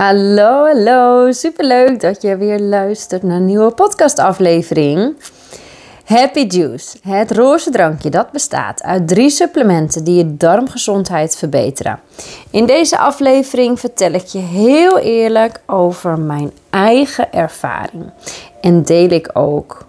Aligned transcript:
Hallo, 0.00 0.64
hallo. 0.64 1.32
Superleuk 1.32 2.00
dat 2.00 2.22
je 2.22 2.36
weer 2.36 2.60
luistert 2.60 3.22
naar 3.22 3.36
een 3.36 3.44
nieuwe 3.44 3.70
podcastaflevering. 3.70 5.16
Happy 6.04 6.40
Juice, 6.40 6.98
het 7.02 7.30
roze 7.30 7.70
drankje 7.70 8.10
dat 8.10 8.30
bestaat 8.30 8.82
uit 8.82 9.08
drie 9.08 9.30
supplementen 9.30 10.04
die 10.04 10.16
je 10.16 10.36
darmgezondheid 10.36 11.36
verbeteren. 11.36 12.00
In 12.50 12.66
deze 12.66 12.98
aflevering 12.98 13.80
vertel 13.80 14.12
ik 14.12 14.26
je 14.26 14.38
heel 14.38 14.98
eerlijk 14.98 15.60
over 15.66 16.18
mijn 16.18 16.50
eigen 16.70 17.32
ervaring. 17.32 18.10
En 18.60 18.82
deel 18.82 19.10
ik 19.10 19.30
ook 19.32 19.86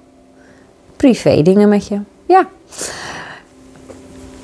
privé 0.98 1.41
dingen 1.41 1.70
met 1.70 1.88
je. 1.88 2.00
Ja. 2.25 2.48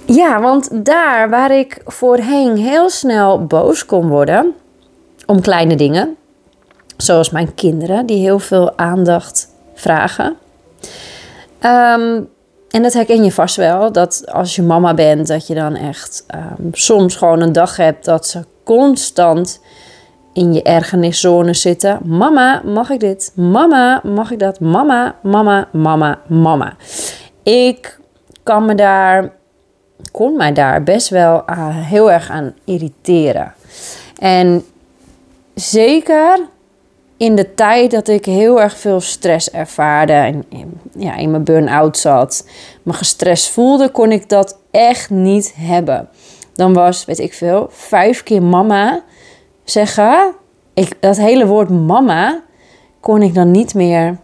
Ja, 0.06 0.42
want 0.42 0.86
daar 0.86 1.30
waar 1.30 1.52
ik 1.52 1.82
voorheen 1.86 2.58
heel 2.58 2.90
snel 2.90 3.46
boos 3.46 3.86
kon 3.86 4.08
worden 4.08 4.56
om 5.28 5.42
kleine 5.42 5.76
dingen, 5.76 6.16
zoals 6.98 7.30
mijn 7.30 7.54
kinderen 7.54 8.06
die 8.06 8.20
heel 8.20 8.40
veel 8.40 8.78
aandacht 8.78 9.50
vragen. 9.74 10.36
Ehm, 11.60 12.22
en 12.70 12.82
dat 12.84 12.94
herken 12.94 13.24
je 13.24 13.32
vast 13.32 13.56
wel, 13.56 13.92
dat 13.92 14.24
als 14.32 14.56
je 14.56 14.62
mama 14.62 14.94
bent, 14.94 15.28
dat 15.28 15.48
je 15.48 15.56
dan 15.56 15.76
echt 15.76 16.24
ehm, 16.28 16.68
soms 16.72 17.16
gewoon 17.16 17.42
een 17.42 17.52
dag 17.52 17.78
hebt 17.78 18.06
dat 18.06 18.28
ze 18.28 18.46
constant 18.64 19.62
in 20.34 20.54
je 20.54 20.62
ergerniszone 20.62 21.54
zitten. 21.54 22.00
Mama, 22.04 22.62
mag 22.66 22.90
ik 22.90 23.00
dit? 23.00 23.32
Mama, 23.36 24.02
mag 24.04 24.32
ik 24.32 24.40
dat? 24.40 24.60
Mama, 24.60 25.16
mama, 25.24 25.68
mama, 25.72 26.20
mama. 26.28 26.74
Ik 27.44 28.00
kan 28.44 28.66
me 28.66 28.76
daar, 28.76 29.34
kon 30.12 30.38
mij 30.38 30.54
daar 30.54 30.84
best 30.84 31.10
wel 31.10 31.44
heel 31.72 32.12
erg 32.12 32.30
aan 32.30 32.54
irriteren. 32.66 33.54
En 34.20 34.66
zeker 35.60 36.48
in 37.18 37.36
de 37.36 37.54
tijd 37.54 37.92
dat 37.92 38.08
ik 38.08 38.26
heel 38.26 38.62
erg 38.62 38.78
veel 38.78 39.02
stress 39.02 39.52
ervaarde 39.52 40.14
en 40.14 40.44
ja, 40.98 41.16
in 41.16 41.32
mijn 41.32 41.44
burn-out 41.44 41.98
zat, 41.98 42.48
me 42.84 42.94
gestrest 42.94 43.50
voelde, 43.50 43.90
kon 43.90 44.12
ik 44.12 44.30
dat 44.30 44.60
echt 44.72 45.10
niet 45.10 45.54
hebben. 45.56 46.10
Dan 46.54 46.74
was, 46.74 47.06
weet 47.06 47.20
ik 47.20 47.34
veel, 47.34 47.68
vijf 47.72 48.24
keer 48.24 48.44
mama 48.44 49.04
zeggen. 49.64 50.34
Ik, 50.74 50.98
dat 51.00 51.18
hele 51.18 51.48
woord 51.48 51.70
mama 51.70 52.44
kon 53.00 53.22
ik 53.22 53.34
dan 53.34 53.52
niet 53.52 53.74
meer, 53.74 54.18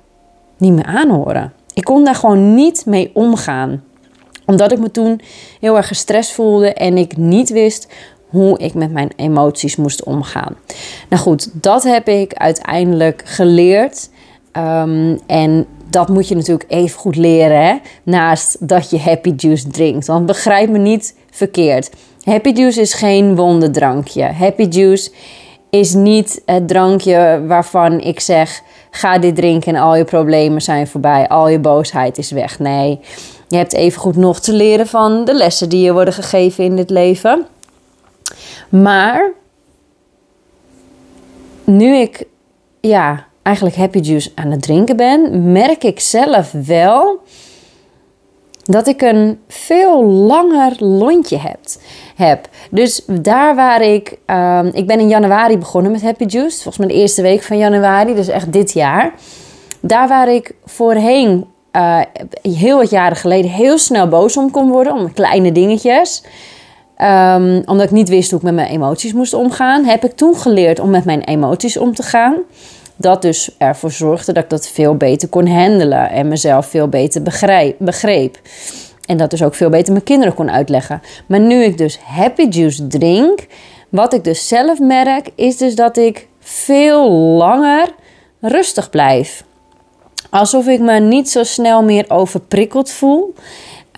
niet 0.57 0.73
meer 0.73 0.85
aanhoren. 0.85 1.53
Ik 1.73 1.83
kon 1.83 2.03
daar 2.03 2.15
gewoon 2.15 2.55
niet 2.55 2.85
mee 2.85 3.11
omgaan. 3.13 3.83
Omdat 4.45 4.71
ik 4.71 4.79
me 4.79 4.91
toen 4.91 5.21
heel 5.59 5.77
erg 5.77 5.87
gestrest 5.87 6.31
voelde 6.31 6.73
en 6.73 6.97
ik 6.97 7.17
niet 7.17 7.49
wist 7.49 7.87
hoe 8.33 8.59
ik 8.59 8.73
met 8.73 8.91
mijn 8.91 9.11
emoties 9.15 9.75
moest 9.75 10.03
omgaan. 10.03 10.55
Nou 11.09 11.21
goed, 11.21 11.49
dat 11.53 11.83
heb 11.83 12.07
ik 12.07 12.33
uiteindelijk 12.33 13.21
geleerd. 13.25 14.09
Ehm, 14.51 15.17
en 15.27 15.65
dat 15.89 16.07
moet 16.07 16.27
je 16.27 16.35
natuurlijk 16.35 16.71
even 16.71 16.99
goed 16.99 17.15
leren, 17.15 17.65
hè? 17.65 17.75
naast 18.03 18.67
dat 18.67 18.89
je 18.89 18.99
happy 18.99 19.33
juice 19.37 19.67
drinkt. 19.67 20.07
Want 20.07 20.25
begrijp 20.25 20.69
me 20.69 20.77
niet 20.77 21.15
verkeerd. 21.31 21.91
Happy 22.23 22.49
juice 22.49 22.81
is 22.81 22.93
geen 22.93 23.35
wonderdrankje. 23.35 24.23
Happy 24.23 24.63
juice 24.63 25.11
is 25.69 25.93
niet 25.93 26.41
het 26.45 26.67
drankje 26.67 27.43
waarvan 27.47 27.99
ik 28.01 28.19
zeg: 28.19 28.61
ga 28.91 29.17
dit 29.17 29.35
drinken 29.35 29.75
en 29.75 29.81
al 29.81 29.95
je 29.95 30.03
problemen 30.03 30.61
zijn 30.61 30.87
voorbij, 30.87 31.27
al 31.27 31.49
je 31.49 31.59
boosheid 31.59 32.17
is 32.17 32.31
weg. 32.31 32.59
Nee, 32.59 32.99
je 33.47 33.57
hebt 33.57 33.73
even 33.73 34.01
goed 34.01 34.15
nog 34.15 34.39
te 34.39 34.53
leren 34.53 34.87
van 34.87 35.25
de 35.25 35.33
lessen 35.33 35.69
die 35.69 35.81
je 35.81 35.93
worden 35.93 36.13
gegeven 36.13 36.63
in 36.63 36.75
dit 36.75 36.89
leven. 36.89 37.45
Maar 38.69 39.31
nu 41.63 41.95
ik 41.95 42.25
ja, 42.79 43.25
eigenlijk 43.41 43.75
happy 43.75 43.99
juice 43.99 44.31
aan 44.35 44.51
het 44.51 44.61
drinken 44.61 44.97
ben, 44.97 45.51
merk 45.51 45.83
ik 45.83 45.99
zelf 45.99 46.51
wel 46.51 47.21
dat 48.63 48.87
ik 48.87 49.01
een 49.01 49.39
veel 49.47 50.03
langer 50.05 50.75
lontje 50.79 51.37
heb. 51.37 51.59
heb. 52.15 52.47
Dus 52.71 53.03
daar 53.07 53.55
waar 53.55 53.81
ik. 53.81 54.17
Um, 54.25 54.65
ik 54.73 54.87
ben 54.87 54.99
in 54.99 55.07
januari 55.07 55.57
begonnen 55.57 55.91
met 55.91 56.01
Happy 56.01 56.25
Juice. 56.25 56.61
Volgens 56.61 56.77
mij 56.77 56.87
de 56.87 57.01
eerste 57.01 57.21
week 57.21 57.43
van 57.43 57.57
januari, 57.57 58.15
dus 58.15 58.27
echt 58.27 58.53
dit 58.53 58.73
jaar. 58.73 59.13
Daar 59.79 60.07
waar 60.07 60.33
ik 60.33 60.55
voorheen, 60.65 61.45
uh, 61.71 61.99
heel 62.41 62.77
wat 62.77 62.89
jaren 62.89 63.17
geleden, 63.17 63.51
heel 63.51 63.77
snel 63.77 64.07
boos 64.07 64.37
om 64.37 64.51
kon 64.51 64.69
worden. 64.71 64.93
Om 64.93 65.13
kleine 65.13 65.51
dingetjes. 65.51 66.23
Um, 67.01 67.61
omdat 67.65 67.85
ik 67.85 67.91
niet 67.91 68.09
wist 68.09 68.29
hoe 68.29 68.39
ik 68.39 68.45
met 68.45 68.53
mijn 68.53 68.69
emoties 68.69 69.13
moest 69.13 69.33
omgaan, 69.33 69.85
heb 69.85 70.03
ik 70.05 70.11
toen 70.11 70.35
geleerd 70.35 70.79
om 70.79 70.89
met 70.89 71.05
mijn 71.05 71.21
emoties 71.21 71.77
om 71.77 71.95
te 71.95 72.03
gaan. 72.03 72.35
Dat 72.95 73.21
dus 73.21 73.55
ervoor 73.57 73.91
zorgde 73.91 74.33
dat 74.33 74.43
ik 74.43 74.49
dat 74.49 74.67
veel 74.67 74.95
beter 74.95 75.29
kon 75.29 75.47
handelen 75.47 76.09
en 76.09 76.27
mezelf 76.27 76.65
veel 76.65 76.87
beter 76.87 77.23
begrijp, 77.23 77.75
begreep. 77.79 78.39
En 79.05 79.17
dat 79.17 79.29
dus 79.29 79.43
ook 79.43 79.55
veel 79.55 79.69
beter 79.69 79.93
mijn 79.93 80.05
kinderen 80.05 80.33
kon 80.33 80.51
uitleggen. 80.51 81.01
Maar 81.25 81.39
nu 81.39 81.63
ik 81.63 81.77
dus 81.77 81.99
happy 82.03 82.47
juice 82.49 82.87
drink, 82.87 83.45
wat 83.89 84.13
ik 84.13 84.23
dus 84.23 84.47
zelf 84.47 84.79
merk, 84.79 85.29
is 85.35 85.57
dus 85.57 85.75
dat 85.75 85.97
ik 85.97 86.27
veel 86.39 87.11
langer 87.11 87.87
rustig 88.41 88.89
blijf. 88.89 89.43
Alsof 90.29 90.67
ik 90.67 90.79
me 90.79 90.99
niet 90.99 91.29
zo 91.29 91.43
snel 91.43 91.83
meer 91.83 92.05
overprikkeld 92.07 92.91
voel. 92.91 93.33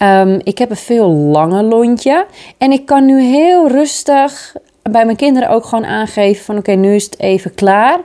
Um, 0.04 0.42
ik 0.44 0.58
heb 0.58 0.70
een 0.70 0.76
veel 0.76 1.10
langer 1.10 1.64
lontje. 1.64 2.26
En 2.58 2.72
ik 2.72 2.86
kan 2.86 3.06
nu 3.06 3.22
heel 3.22 3.68
rustig 3.68 4.56
bij 4.82 5.06
mijn 5.06 5.18
kinderen 5.18 5.50
ook 5.50 5.66
gewoon 5.66 5.86
aangeven 5.86 6.46
van 6.46 6.58
oké, 6.58 6.72
nu 6.72 6.96
is 6.96 7.04
het 7.04 7.20
even 7.20 7.54
klaar. 7.54 8.00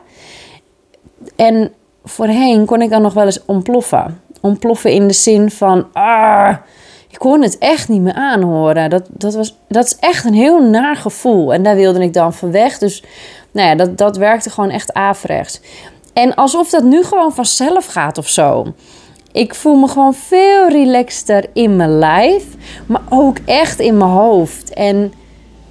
En 1.37 1.73
voorheen 2.05 2.65
kon 2.65 2.83
ik 2.83 2.91
dan 2.91 3.03
nog 3.03 3.15
wel 3.15 3.25
eens 3.25 3.45
ontploffen. 3.45 4.21
Ontploffen 4.41 4.93
in 4.93 5.09
de 5.09 5.15
zin 5.15 5.51
van, 5.51 5.87
ah, 5.93 6.57
ik 7.09 7.19
kon 7.19 7.43
het 7.43 7.59
echt 7.59 7.89
niet 7.89 8.01
meer 8.01 8.15
aanhoren. 8.15 8.91
Dat, 8.91 9.09
dat, 9.09 9.35
was, 9.35 9.57
dat 9.69 9.85
is 9.85 9.97
echt 9.97 10.25
een 10.25 10.35
heel 10.35 10.69
naar 10.69 10.97
gevoel. 10.97 11.53
En 11.53 11.63
daar 11.63 11.77
wilde 11.77 12.03
ik 12.03 12.13
dan 12.13 12.33
van 12.33 12.51
weg. 12.51 12.79
Dus 12.79 13.05
nou 13.51 13.69
ja, 13.69 13.75
dat, 13.75 13.99
dat 13.99 14.17
werkte 14.17 14.51
gewoon 14.51 14.71
echt 14.71 14.93
averechts. 14.93 15.61
En 16.13 16.35
alsof 16.35 16.71
dat 16.71 16.83
nu 16.83 17.05
gewoon 17.05 17.35
vanzelf 17.35 17.87
gaat 17.87 18.19
of 18.19 18.29
zo. 18.29 18.75
Ik 19.33 19.55
voel 19.55 19.75
me 19.75 19.89
gewoon 19.89 20.15
veel 20.15 20.69
relaxter 20.69 21.45
in 21.53 21.77
mijn 21.77 21.99
lijf, 21.99 22.45
maar 22.87 23.03
ook 23.09 23.37
echt 23.45 23.79
in 23.79 23.97
mijn 23.97 24.11
hoofd. 24.11 24.75
En 24.75 25.13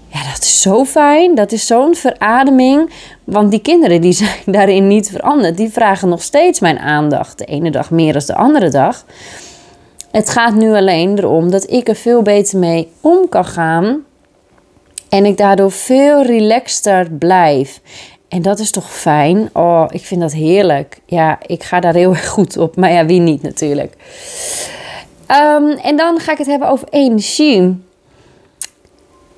ja, 0.08 0.24
dat 0.32 0.42
is 0.42 0.62
zo 0.62 0.86
fijn. 0.86 1.36
Dat 1.36 1.52
is 1.52 1.68
zo'n 1.68 1.96
verademing. 1.96 2.90
Want 3.24 3.52
die 3.52 3.62
kinderen 3.62 4.02
die 4.02 4.12
zijn 4.24 4.40
daarin 4.46 4.88
niet 4.88 5.10
veranderd. 5.10 5.58
Die 5.58 5.70
vragen 5.70 6.10
nog 6.10 6.22
steeds 6.22 6.60
mijn 6.60 6.80
aandacht. 6.80 7.38
De 7.38 7.46
ene 7.46 7.72
dag 7.72 7.92
meer 7.92 8.14
dan 8.14 8.22
de 8.26 8.36
andere 8.36 8.70
dag. 8.70 9.06
Het 10.12 10.30
gaat 10.30 10.54
nu 10.54 10.74
alleen 10.74 11.18
erom 11.18 11.52
dat 11.52 11.72
ik 11.72 11.88
er 11.88 11.96
veel 11.96 12.22
beter 12.22 12.60
mee 12.60 12.92
om 13.02 13.30
kan 13.30 13.46
gaan. 13.46 14.04
En 15.10 15.26
ik 15.26 15.38
daardoor 15.38 15.72
veel 15.72 16.24
relaxter 16.24 17.12
blijf. 17.12 17.82
En 18.30 18.42
dat 18.42 18.60
is 18.60 18.72
toch 18.72 18.92
fijn? 18.92 19.50
Oh, 19.54 19.86
ik 19.90 20.06
vind 20.06 20.22
dat 20.22 20.34
heerlijk. 20.34 21.00
Ja, 21.06 21.40
ik 21.46 21.64
ga 21.64 21.80
daar 21.80 21.94
heel 21.94 22.10
erg 22.16 22.28
goed 22.28 22.58
op. 22.58 22.76
Maar 22.76 22.92
ja, 22.92 23.06
wie 23.06 23.20
niet 23.20 23.42
natuurlijk. 23.42 23.94
Ehm, 25.26 25.68
en 25.68 25.98
dan 25.98 26.20
ga 26.20 26.32
ik 26.32 26.38
het 26.38 26.48
hebben 26.48 26.70
over 26.70 26.88
energie. 26.90 27.84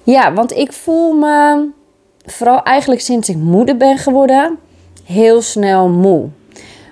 Ja, 0.04 0.34
want 0.34 0.52
ik 0.58 0.74
voel 0.74 1.14
me, 1.14 1.68
vooral 2.26 2.64
eigenlijk 2.64 3.02
sinds 3.02 3.30
ik 3.30 3.36
moeder 3.36 3.78
ben 3.78 3.98
geworden, 3.98 4.58
heel 5.06 5.42
snel 5.42 5.90
moe. 5.90 6.28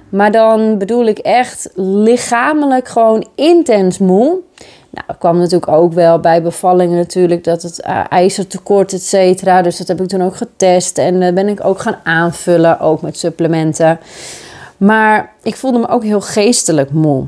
Maar 0.10 0.32
dan 0.32 0.78
bedoel 0.78 1.06
ik 1.06 1.18
echt 1.18 1.70
lichamelijk 1.76 2.88
gewoon 2.88 3.28
intens 3.36 3.98
moe. 3.98 4.38
Nou, 5.08 5.20
kwam 5.20 5.38
natuurlijk 5.38 5.72
ook 5.72 5.94
wel 5.94 6.20
bij 6.20 6.42
bevallingen 6.42 6.98
natuurlijk 6.98 7.44
dat 7.44 7.62
het 7.62 7.86
uh, 7.88 8.04
ijzertekort, 8.10 8.94
et 8.94 9.04
cetera. 9.04 9.62
Dus 9.62 9.78
dat 9.78 9.88
heb 9.88 10.02
ik 10.02 10.08
toen 10.08 10.22
ook 10.22 10.36
getest 10.36 10.98
en 10.98 11.22
uh, 11.22 11.34
ben 11.34 11.48
ik 11.48 11.66
ook 11.66 11.80
gaan 11.80 11.98
aanvullen, 12.04 12.80
ook 12.80 13.02
met 13.02 13.18
supplementen. 13.18 14.00
Maar 14.78 15.32
ik 15.44 15.56
voelde 15.56 15.80
me 15.80 15.88
ook 15.88 16.04
heel 16.04 16.22
geestelijk 16.22 16.92
moe. 16.92 17.28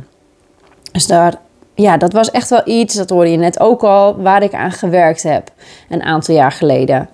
Dus 0.92 1.08
daar, 1.08 1.34
ja, 1.76 1.98
dat 1.98 2.14
was 2.14 2.32
echt 2.32 2.50
wel 2.50 2.62
iets, 2.66 2.96
dat 2.96 3.10
hoorde 3.10 3.32
je 3.32 3.38
net 3.38 3.60
ook 3.60 3.84
al, 3.84 4.22
waar 4.22 4.44
ik 4.44 4.54
aan 4.54 4.72
gewerkt 4.72 5.24
heb 5.24 5.52
een 5.90 6.04
aantal 6.04 6.36
jaar 6.36 6.52
geleden. 6.52 7.10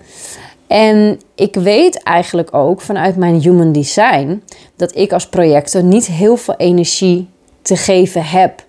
En 0.66 1.20
ik 1.34 1.54
weet 1.54 2.02
eigenlijk 2.02 2.54
ook 2.54 2.80
vanuit 2.80 3.16
mijn 3.16 3.40
human 3.40 3.72
design 3.72 4.42
dat 4.76 4.96
ik 4.96 5.12
als 5.12 5.28
projector 5.28 5.82
niet 5.82 6.06
heel 6.06 6.36
veel 6.36 6.54
energie 6.56 7.28
te 7.62 7.76
geven 7.76 8.24
heb. 8.24 8.66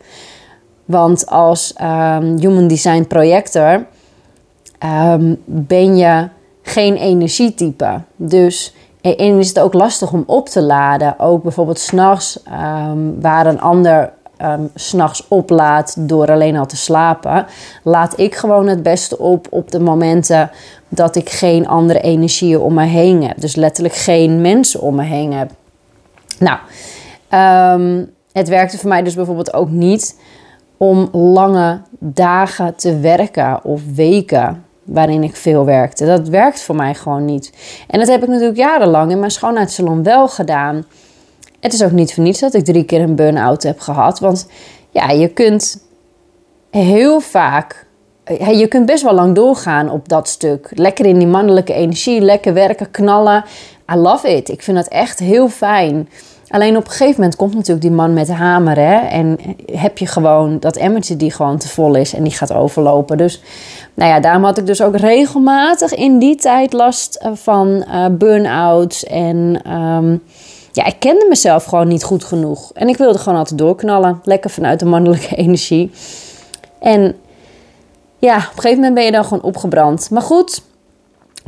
Want 0.90 1.28
als 1.28 1.74
um, 1.82 2.38
human 2.38 2.68
design 2.68 3.04
projector 3.08 3.86
um, 4.84 5.42
ben 5.46 5.98
je 5.98 6.28
geen 6.62 6.96
energietype. 6.96 8.02
Dus 8.16 8.76
en 9.02 9.40
is 9.40 9.48
het 9.48 9.60
ook 9.60 9.74
lastig 9.74 10.12
om 10.12 10.24
op 10.28 10.50
te 10.50 10.62
laden. 10.62 11.20
Ook 11.20 11.44
bijvoorbeeld 11.44 11.80
s'nachts 11.80 12.44
um, 12.88 13.22
waar 13.22 13.46
een 13.46 13.62
ander 13.62 14.14
um, 14.42 14.70
s'nachts 14.76 15.28
oplaat 15.28 15.96
door 16.00 16.32
alleen 16.32 16.58
al 16.58 16.66
te 16.66 16.78
slapen, 16.78 17.46
laat 17.84 18.20
ik 18.20 18.36
gewoon 18.36 18.68
het 18.68 18.84
beste 18.84 19.18
op 19.18 19.48
op 19.50 19.72
de 19.72 19.80
momenten 19.80 20.52
dat 20.88 21.16
ik 21.16 21.30
geen 21.30 21.68
andere 21.68 22.02
energieën 22.02 22.60
om 22.60 22.74
me 22.74 22.86
heen 22.86 23.24
heb. 23.24 23.42
Dus 23.42 23.56
letterlijk 23.56 23.96
geen 23.96 24.42
mensen 24.42 24.82
om 24.82 24.96
me 24.96 25.04
heen 25.04 25.34
heb. 25.34 25.52
Nou, 26.40 26.60
ehm, 27.30 28.06
het 28.32 28.48
werkte 28.48 28.78
voor 28.78 28.90
mij 28.90 29.04
dus 29.04 29.16
bijvoorbeeld 29.16 29.54
ook 29.54 29.70
niet 29.70 30.16
om 30.80 31.10
lange 31.12 31.82
dagen 32.00 32.76
te 32.76 33.00
werken 33.00 33.64
of 33.64 33.82
weken 33.96 34.64
waarin 34.84 35.24
ik 35.24 35.36
veel 35.36 35.66
werkte. 35.66 36.06
Dat 36.06 36.28
werkt 36.28 36.62
voor 36.62 36.76
mij 36.76 36.96
gewoon 36.96 37.26
niet. 37.26 37.54
En 37.88 38.00
dat 38.00 38.08
heb 38.08 38.24
ik 38.24 38.28
natuurlijk 38.28 38.58
jarenlang 38.58 39.12
in 39.12 39.20
mijn 39.20 39.32
schoonheidssalon 39.32 40.04
wel 40.04 40.28
gedaan. 40.28 40.86
Het 41.60 41.74
is 41.74 41.84
ook 41.84 41.92
niet 41.92 42.14
voor 42.14 42.24
niets 42.24 42.40
dat 42.40 42.54
ik 42.54 42.66
drie 42.66 42.84
keer 42.84 43.02
een 43.02 43.16
burn-out 43.16 43.64
heb 43.64 43.80
gehad. 43.80 44.20
Want 44.20 44.48
ja, 44.90 45.10
je 45.10 45.28
kunt 45.28 45.84
heel 46.70 47.20
vaak. 47.20 47.88
Je 48.52 48.68
kunt 48.68 48.86
best 48.86 49.04
wel 49.04 49.14
lang 49.14 49.36
doorgaan 49.36 49.90
op 49.90 50.10
dat 50.10 50.28
stuk. 50.28 50.72
Lekker 50.74 51.06
in 51.06 51.18
die 51.18 51.28
mannelijke 51.28 51.74
energie, 51.74 52.22
lekker 52.22 52.54
werken, 52.54 52.92
knallen. 52.92 53.44
I 53.94 53.96
love 53.96 54.36
it. 54.36 54.50
Ik 54.50 54.62
vind 54.62 54.78
dat 54.78 54.88
echt 54.88 55.20
heel 55.20 55.50
fijn. 55.50 56.10
Alleen 56.50 56.78
op 56.78 56.86
een 56.86 56.92
gegeven 56.92 57.16
moment 57.16 57.36
komt 57.36 57.54
natuurlijk 57.54 57.82
die 57.82 57.92
man 57.92 58.14
met 58.14 58.28
de 58.28 58.34
hamer. 58.34 58.76
Hè? 58.76 58.96
En 58.96 59.38
heb 59.72 59.98
je 59.98 60.06
gewoon 60.06 60.60
dat 60.60 60.76
emmertje 60.76 61.18
die 61.18 61.32
gewoon 61.32 61.58
te 61.58 61.68
vol 61.68 61.96
is 61.96 62.14
en 62.14 62.24
die 62.24 62.32
gaat 62.32 62.54
overlopen. 62.54 63.18
Dus 63.18 63.42
nou 63.94 64.12
ja, 64.12 64.20
daarom 64.20 64.44
had 64.44 64.58
ik 64.58 64.66
dus 64.66 64.82
ook 64.82 64.98
regelmatig 64.98 65.94
in 65.94 66.20
die 66.20 66.36
tijd 66.36 66.74
last 66.74 67.16
eh, 67.16 67.32
van 67.34 67.68
uh, 67.88 68.06
burn-outs. 68.12 69.04
En 69.04 69.62
ehm, 69.64 70.18
ja, 70.72 70.86
ik 70.86 70.96
kende 71.00 71.26
mezelf 71.30 71.64
gewoon 71.64 71.88
niet 71.88 72.04
goed 72.04 72.24
genoeg. 72.24 72.72
En 72.74 72.88
ik 72.88 72.98
wilde 72.98 73.20
gewoon 73.20 73.38
altijd 73.38 73.60
doorknallen. 73.60 74.20
Lekker 74.24 74.50
vanuit 74.50 74.80
de 74.80 74.86
mannelijke 74.86 75.36
energie. 75.46 75.92
En 76.80 77.16
ja, 78.20 78.36
op 78.36 78.44
een 78.44 78.62
gegeven 78.62 78.76
moment 78.76 78.94
ben 78.94 79.06
je 79.06 79.12
dan 79.12 79.24
gewoon 79.24 79.44
opgebrand. 79.44 80.10
Maar 80.10 80.22
goed, 80.22 80.62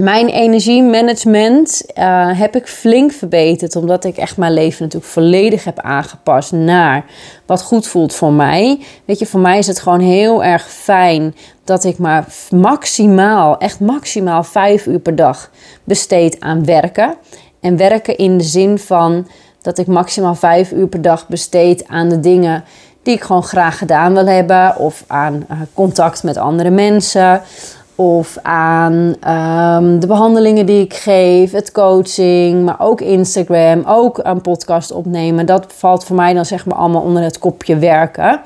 mijn 0.02 0.30
energiemanagement 0.30 1.84
uh, 1.98 2.40
heb 2.40 2.56
ik 2.56 2.68
flink 2.68 3.12
verbeterd. 3.12 3.76
Omdat 3.76 4.04
ik 4.04 4.18
echt 4.18 4.38
mijn 4.38 4.54
leven 4.54 4.84
natuurlijk 4.84 5.12
volledig 5.12 5.64
heb 5.64 5.80
aangepast 5.80 6.52
naar 6.52 7.06
wat 7.46 7.62
goed 7.62 7.88
voelt 7.88 8.14
voor 8.14 8.34
mij. 8.34 8.80
Weet 9.06 9.20
je, 9.20 9.26
voor 9.26 9.40
mij 9.40 9.58
is 9.58 9.68
het 9.68 9.80
gewoon 9.80 10.00
heel 10.00 10.44
erg 10.44 10.70
fijn 10.70 11.36
dat 11.64 11.84
ik 11.84 11.98
maar 11.98 12.26
maximaal, 12.50 13.58
echt 13.58 13.80
maximaal 13.80 14.44
vijf 14.44 14.86
uur 14.86 15.00
per 15.00 15.16
dag 15.16 15.52
besteed 15.84 16.40
aan 16.40 16.66
werken. 16.66 17.16
En 17.60 17.78
werken 17.78 18.18
in 18.18 18.38
de 18.38 18.44
zin 18.44 18.80
van 18.80 19.28
dat 19.62 19.78
ik 19.78 19.88
maximaal 19.88 20.36
vijf 20.36 20.72
uur 20.72 20.88
per 20.88 21.02
dag 21.02 21.28
besteed 21.28 21.88
aan 21.88 22.10
de 22.10 22.20
dingen 22.20 22.64
die 23.04 23.16
ik 23.16 23.22
gewoon 23.22 23.44
graag 23.44 23.78
gedaan 23.78 24.14
wil 24.14 24.26
hebben. 24.26 24.78
Of 24.78 25.04
aan 25.08 25.46
uh, 25.52 25.58
contact 25.74 26.24
met 26.24 26.38
andere 26.38 26.70
mensen 26.70 27.42
of 28.02 28.38
aan 28.42 29.16
ehm, 29.20 30.00
de 30.00 30.08
behandelingen 30.08 30.66
die 30.66 30.84
ik 30.84 30.94
geef, 30.94 31.52
het 31.52 31.72
coaching, 31.72 32.66
maar 32.66 32.80
ook 32.80 33.02
Instagram, 33.02 33.84
ook 33.86 34.20
een 34.24 34.42
podcast 34.42 34.92
opnemen. 34.92 35.46
Dat 35.46 35.66
valt 35.68 36.06
voor 36.06 36.16
mij 36.16 36.34
dan 36.34 36.46
zeg 36.46 36.66
maar 36.66 36.78
allemaal 36.78 37.02
onder 37.02 37.24
het 37.24 37.40
kopje 37.40 37.78
werken. 37.78 38.42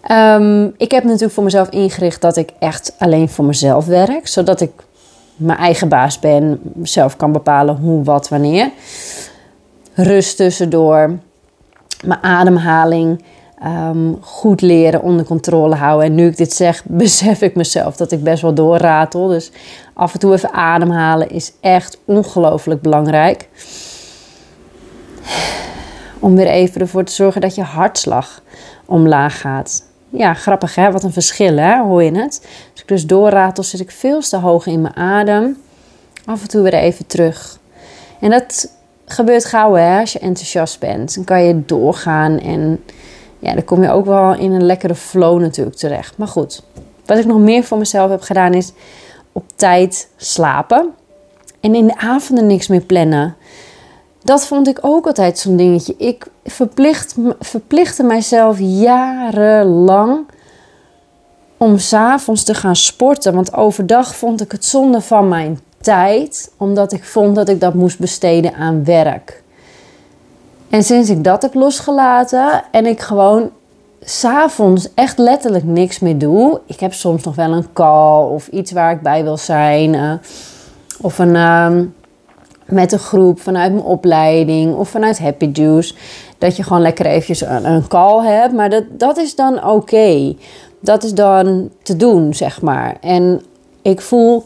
Ehm, 0.00 0.64
ik 0.76 0.90
heb 0.90 1.04
natuurlijk 1.04 1.32
voor 1.32 1.44
mezelf 1.44 1.68
ingericht 1.68 2.20
dat 2.20 2.36
ik 2.36 2.50
echt 2.58 2.94
alleen 2.98 3.28
voor 3.28 3.44
mezelf 3.44 3.86
werk, 3.86 4.28
zodat 4.28 4.60
ik 4.60 4.72
mijn 5.36 5.58
eigen 5.58 5.88
baas 5.88 6.18
ben, 6.18 6.60
zelf 6.82 7.16
kan 7.16 7.32
bepalen 7.32 7.76
hoe, 7.76 8.04
wat, 8.04 8.28
wanneer. 8.28 8.70
Rust 9.94 10.36
tussendoor, 10.36 11.18
mijn 12.04 12.22
ademhaling. 12.22 13.24
Ehm, 13.62 14.12
goed 14.20 14.60
leren, 14.60 15.02
onder 15.02 15.24
controle 15.24 15.74
houden. 15.74 16.06
En 16.06 16.14
nu 16.14 16.26
ik 16.26 16.36
dit 16.36 16.52
zeg, 16.52 16.84
besef 17.04 17.40
ik 17.40 17.54
mezelf 17.54 17.96
dat 17.96 18.12
ik 18.12 18.22
best 18.22 18.42
wel 18.42 18.54
doorratel. 18.54 19.26
Dus 19.26 19.50
af 19.94 20.12
en 20.12 20.18
toe 20.18 20.32
even 20.32 20.52
ademhalen 20.52 21.30
is 21.30 21.52
echt 21.60 21.98
ongelooflijk 22.04 22.80
belangrijk. 22.80 23.48
Om 26.18 26.34
weer 26.34 26.46
even 26.46 26.80
ervoor 26.80 27.04
te 27.04 27.12
zorgen 27.12 27.40
dat 27.40 27.54
je 27.54 27.62
hartslag 27.62 28.42
omlaag 28.86 29.40
gaat. 29.40 29.84
Ja, 30.08 30.34
grappig 30.34 30.74
hè, 30.74 30.92
wat 30.92 31.02
een 31.02 31.12
verschil 31.12 31.56
hè, 31.56 31.80
hoor 31.80 32.02
je 32.02 32.18
het? 32.18 32.46
Als 32.72 32.80
ik 32.80 32.88
dus 32.88 33.06
doorratel, 33.06 33.64
zit 33.64 33.80
ik 33.80 33.90
veel 33.90 34.20
te 34.20 34.36
hoog 34.36 34.66
in 34.66 34.80
mijn 34.80 34.96
adem. 34.96 35.56
Af 36.24 36.42
en 36.42 36.48
toe 36.48 36.62
weer 36.62 36.74
even 36.74 37.06
terug. 37.06 37.58
En 38.20 38.30
dat 38.30 38.72
gebeurt 39.06 39.44
gauw 39.44 39.74
hè, 39.74 40.00
als 40.00 40.12
je 40.12 40.18
enthousiast 40.18 40.78
bent. 40.78 41.14
Dan 41.14 41.24
kan 41.24 41.42
je 41.42 41.62
doorgaan 41.66 42.38
en 42.38 42.80
ja, 43.42 43.54
dan 43.54 43.64
kom 43.64 43.82
je 43.82 43.90
ook 43.90 44.04
wel 44.04 44.34
in 44.34 44.52
een 44.52 44.66
lekkere 44.66 44.94
flow 44.94 45.40
natuurlijk 45.40 45.76
terecht. 45.76 46.18
Maar 46.18 46.28
goed, 46.28 46.62
wat 47.06 47.18
ik 47.18 47.26
nog 47.26 47.38
meer 47.38 47.64
voor 47.64 47.78
mezelf 47.78 48.10
heb 48.10 48.20
gedaan 48.20 48.54
is 48.54 48.72
op 49.32 49.44
tijd 49.54 50.08
slapen. 50.16 50.90
En 51.60 51.74
in 51.74 51.86
de 51.86 51.96
avonden 51.96 52.46
niks 52.46 52.68
meer 52.68 52.80
plannen. 52.80 53.36
Dat 54.22 54.46
vond 54.46 54.68
ik 54.68 54.78
ook 54.80 55.06
altijd 55.06 55.38
zo'n 55.38 55.56
dingetje. 55.56 55.94
Ik 55.98 56.26
verplicht, 56.44 57.14
verplichtte 57.40 58.02
mijzelf 58.02 58.56
jarenlang 58.58 60.26
om 61.56 61.78
s'avonds 61.78 62.44
te 62.44 62.54
gaan 62.54 62.76
sporten. 62.76 63.34
Want 63.34 63.54
overdag 63.54 64.16
vond 64.16 64.40
ik 64.40 64.52
het 64.52 64.64
zonde 64.64 65.00
van 65.00 65.28
mijn 65.28 65.60
tijd. 65.80 66.52
Omdat 66.56 66.92
ik 66.92 67.04
vond 67.04 67.34
dat 67.34 67.48
ik 67.48 67.60
dat 67.60 67.74
moest 67.74 67.98
besteden 67.98 68.54
aan 68.54 68.84
werk. 68.84 69.41
En 70.72 70.82
sinds 70.82 71.10
ik 71.10 71.24
dat 71.24 71.42
heb 71.42 71.54
losgelaten 71.54 72.62
en 72.70 72.86
ik 72.86 73.00
gewoon 73.00 73.50
s'avonds 74.00 74.88
echt 74.94 75.18
letterlijk 75.18 75.64
niks 75.64 75.98
meer 75.98 76.18
doe. 76.18 76.60
Ik 76.66 76.80
heb 76.80 76.92
soms 76.92 77.24
nog 77.24 77.34
wel 77.34 77.52
een 77.52 77.72
call 77.72 78.24
of 78.24 78.48
iets 78.48 78.72
waar 78.72 78.92
ik 78.92 79.02
bij 79.02 79.22
wil 79.22 79.36
zijn. 79.36 79.94
Uh, 79.94 80.12
of 81.00 81.18
een, 81.18 81.34
uh, 81.34 81.70
met 82.66 82.92
een 82.92 82.98
groep 82.98 83.40
vanuit 83.40 83.72
mijn 83.72 83.84
opleiding 83.84 84.74
of 84.74 84.88
vanuit 84.88 85.18
Happy 85.18 85.50
Juice. 85.52 85.94
Dat 86.38 86.56
je 86.56 86.62
gewoon 86.62 86.82
lekker 86.82 87.06
eventjes 87.06 87.40
een, 87.40 87.64
een 87.64 87.88
call 87.88 88.26
hebt. 88.26 88.52
Maar 88.52 88.70
dat, 88.70 88.84
dat 88.90 89.16
is 89.16 89.34
dan 89.34 89.64
oké. 89.64 90.34
Dat 90.80 91.04
is 91.04 91.14
dan 91.14 91.70
te 91.82 91.96
doen, 91.96 92.34
zeg 92.34 92.62
maar. 92.62 92.96
En 93.00 93.42
ik 93.82 94.00
voel 94.00 94.44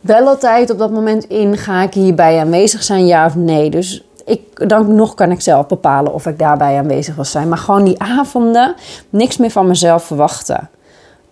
wel 0.00 0.28
altijd 0.28 0.70
op 0.70 0.78
dat 0.78 0.90
moment 0.90 1.24
in, 1.24 1.56
ga 1.56 1.82
ik 1.82 1.94
hierbij 1.94 2.38
aanwezig 2.38 2.82
zijn, 2.82 3.06
ja 3.06 3.26
of 3.26 3.34
nee. 3.34 3.70
Dus 3.70 4.04
ik, 4.24 4.68
dan 4.68 4.94
nog 4.94 5.14
kan 5.14 5.30
ik 5.30 5.40
zelf 5.40 5.66
bepalen 5.66 6.14
of 6.14 6.26
ik 6.26 6.38
daarbij 6.38 6.78
aanwezig 6.78 7.14
wil 7.14 7.24
zijn. 7.24 7.48
Maar 7.48 7.58
gewoon 7.58 7.84
die 7.84 8.00
avonden, 8.00 8.74
niks 9.10 9.36
meer 9.36 9.50
van 9.50 9.66
mezelf 9.66 10.04
verwachten. 10.04 10.68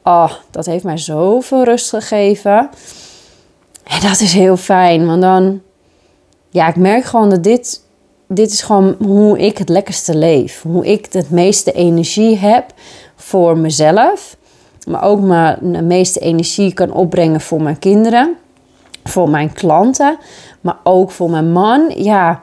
Oh, 0.02 0.32
dat 0.50 0.66
heeft 0.66 0.84
mij 0.84 0.98
zoveel 0.98 1.64
rust 1.64 1.90
gegeven. 1.90 2.70
En 3.84 4.00
dat 4.00 4.20
is 4.20 4.32
heel 4.32 4.56
fijn, 4.56 5.06
want 5.06 5.22
dan... 5.22 5.60
Ja, 6.50 6.68
ik 6.68 6.76
merk 6.76 7.04
gewoon 7.04 7.30
dat 7.30 7.42
dit... 7.42 7.82
Dit 8.26 8.52
is 8.52 8.62
gewoon 8.62 8.96
hoe 8.98 9.38
ik 9.38 9.58
het 9.58 9.68
lekkerste 9.68 10.16
leef. 10.16 10.62
Hoe 10.62 10.86
ik 10.86 11.12
het 11.12 11.30
meeste 11.30 11.72
energie 11.72 12.36
heb 12.38 12.64
voor 13.16 13.58
mezelf. 13.58 14.36
Maar 14.86 15.02
ook 15.02 15.20
mijn, 15.20 15.72
de 15.72 15.82
meeste 15.82 16.20
energie 16.20 16.74
kan 16.74 16.92
opbrengen 16.92 17.40
voor 17.40 17.62
mijn 17.62 17.78
kinderen. 17.78 18.36
Voor 19.04 19.30
mijn 19.30 19.52
klanten. 19.52 20.16
Maar 20.60 20.76
ook 20.82 21.10
voor 21.10 21.30
mijn 21.30 21.52
man. 21.52 21.90
Ja, 21.96 22.40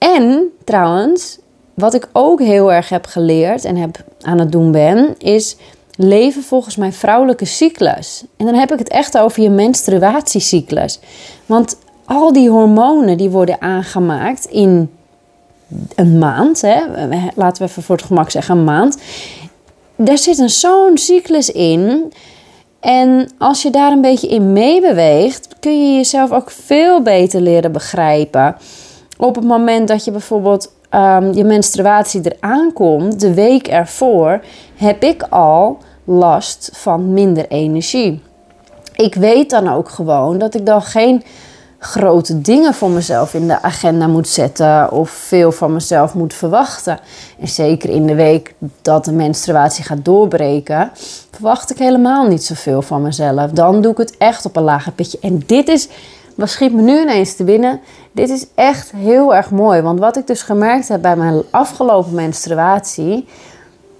en 0.00 0.50
trouwens, 0.64 1.38
wat 1.74 1.94
ik 1.94 2.08
ook 2.12 2.40
heel 2.40 2.72
erg 2.72 2.88
heb 2.88 3.06
geleerd 3.06 3.64
en 3.64 3.76
heb 3.76 4.04
aan 4.20 4.38
het 4.38 4.52
doen 4.52 4.72
ben, 4.72 5.14
is 5.18 5.56
leven 5.96 6.42
volgens 6.42 6.76
mijn 6.76 6.92
vrouwelijke 6.92 7.44
cyclus. 7.44 8.24
En 8.36 8.46
dan 8.46 8.54
heb 8.54 8.72
ik 8.72 8.78
het 8.78 8.88
echt 8.88 9.18
over 9.18 9.42
je 9.42 9.50
menstruatiecyclus. 9.50 11.00
Want 11.46 11.76
al 12.04 12.32
die 12.32 12.50
hormonen 12.50 13.16
die 13.16 13.30
worden 13.30 13.60
aangemaakt 13.60 14.44
in 14.44 14.90
een 15.94 16.18
maand, 16.18 16.60
hè, 16.60 16.80
laten 17.34 17.62
we 17.62 17.68
even 17.68 17.82
voor 17.82 17.96
het 17.96 18.04
gemak 18.04 18.30
zeggen 18.30 18.56
een 18.56 18.64
maand. 18.64 18.96
Daar 19.96 20.18
zit 20.18 20.38
een 20.38 20.50
zo'n 20.50 20.98
cyclus 20.98 21.50
in. 21.50 22.12
En 22.80 23.30
als 23.38 23.62
je 23.62 23.70
daar 23.70 23.92
een 23.92 24.00
beetje 24.00 24.28
in 24.28 24.52
meebeweegt, 24.52 25.48
kun 25.60 25.86
je 25.86 25.96
jezelf 25.96 26.32
ook 26.32 26.50
veel 26.50 27.02
beter 27.02 27.40
leren 27.40 27.72
begrijpen 27.72 28.56
op 29.20 29.34
het 29.34 29.44
moment 29.44 29.88
dat 29.88 30.04
je 30.04 30.10
bijvoorbeeld 30.10 30.72
um, 30.94 31.32
je 31.32 31.44
menstruatie 31.44 32.20
eraan 32.22 32.72
komt, 32.72 33.20
de 33.20 33.34
week 33.34 33.68
ervoor, 33.68 34.40
heb 34.74 35.02
ik 35.02 35.22
al 35.22 35.78
last 36.04 36.70
van 36.72 37.12
minder 37.12 37.48
energie. 37.48 38.22
Ik 38.94 39.14
weet 39.14 39.50
dan 39.50 39.68
ook 39.68 39.88
gewoon 39.88 40.38
dat 40.38 40.54
ik 40.54 40.66
dan 40.66 40.82
geen 40.82 41.22
grote 41.78 42.40
dingen 42.40 42.74
voor 42.74 42.90
mezelf 42.90 43.34
in 43.34 43.46
de 43.46 43.62
agenda 43.62 44.06
moet 44.06 44.28
zetten 44.28 44.92
of 44.92 45.10
veel 45.10 45.52
van 45.52 45.72
mezelf 45.72 46.14
moet 46.14 46.34
verwachten. 46.34 46.98
En 47.40 47.48
zeker 47.48 47.90
in 47.90 48.06
de 48.06 48.14
week 48.14 48.54
dat 48.82 49.04
de 49.04 49.12
menstruatie 49.12 49.84
gaat 49.84 50.04
doorbreken, 50.04 50.90
verwacht 51.30 51.70
ik 51.70 51.78
helemaal 51.78 52.26
niet 52.26 52.44
zoveel 52.44 52.82
van 52.82 53.02
mezelf. 53.02 53.50
Dan 53.50 53.82
doe 53.82 53.92
ik 53.92 53.98
het 53.98 54.16
echt 54.16 54.44
op 54.44 54.56
een 54.56 54.62
lager 54.62 54.92
pitje. 54.92 55.18
En 55.20 55.42
dit 55.46 55.68
is 55.68 55.88
wat 56.40 56.50
schiet 56.50 56.72
me 56.72 56.82
nu 56.82 57.00
ineens 57.00 57.34
te 57.34 57.44
binnen? 57.44 57.80
Dit 58.12 58.28
is 58.28 58.46
echt 58.54 58.90
heel 58.90 59.34
erg 59.34 59.50
mooi. 59.50 59.80
Want 59.80 59.98
wat 59.98 60.16
ik 60.16 60.26
dus 60.26 60.42
gemerkt 60.42 60.88
heb 60.88 61.02
bij 61.02 61.16
mijn 61.16 61.42
afgelopen 61.50 62.14
menstruatie, 62.14 63.26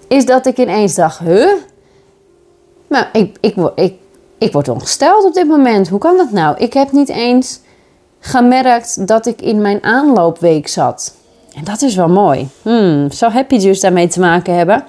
is 0.07 0.25
dat 0.25 0.45
ik 0.45 0.57
ineens 0.57 0.95
dacht: 0.95 1.19
huh? 1.19 1.51
Maar 2.87 3.09
ik, 3.13 3.37
ik, 3.39 3.55
ik, 3.75 3.93
ik 4.37 4.51
word 4.51 4.69
ongesteld 4.69 5.25
op 5.25 5.33
dit 5.33 5.47
moment. 5.47 5.89
Hoe 5.89 5.99
kan 5.99 6.17
dat 6.17 6.31
nou? 6.31 6.57
Ik 6.57 6.73
heb 6.73 6.91
niet 6.91 7.09
eens 7.09 7.59
gemerkt 8.19 9.07
dat 9.07 9.25
ik 9.25 9.41
in 9.41 9.61
mijn 9.61 9.83
aanloopweek 9.83 10.67
zat. 10.67 11.15
En 11.55 11.63
dat 11.63 11.81
is 11.81 11.95
wel 11.95 12.09
mooi. 12.09 12.49
Hmm, 12.61 13.11
zou 13.11 13.31
happy 13.31 13.55
juice 13.55 13.81
daarmee 13.81 14.07
te 14.07 14.19
maken 14.19 14.55
hebben? 14.55 14.83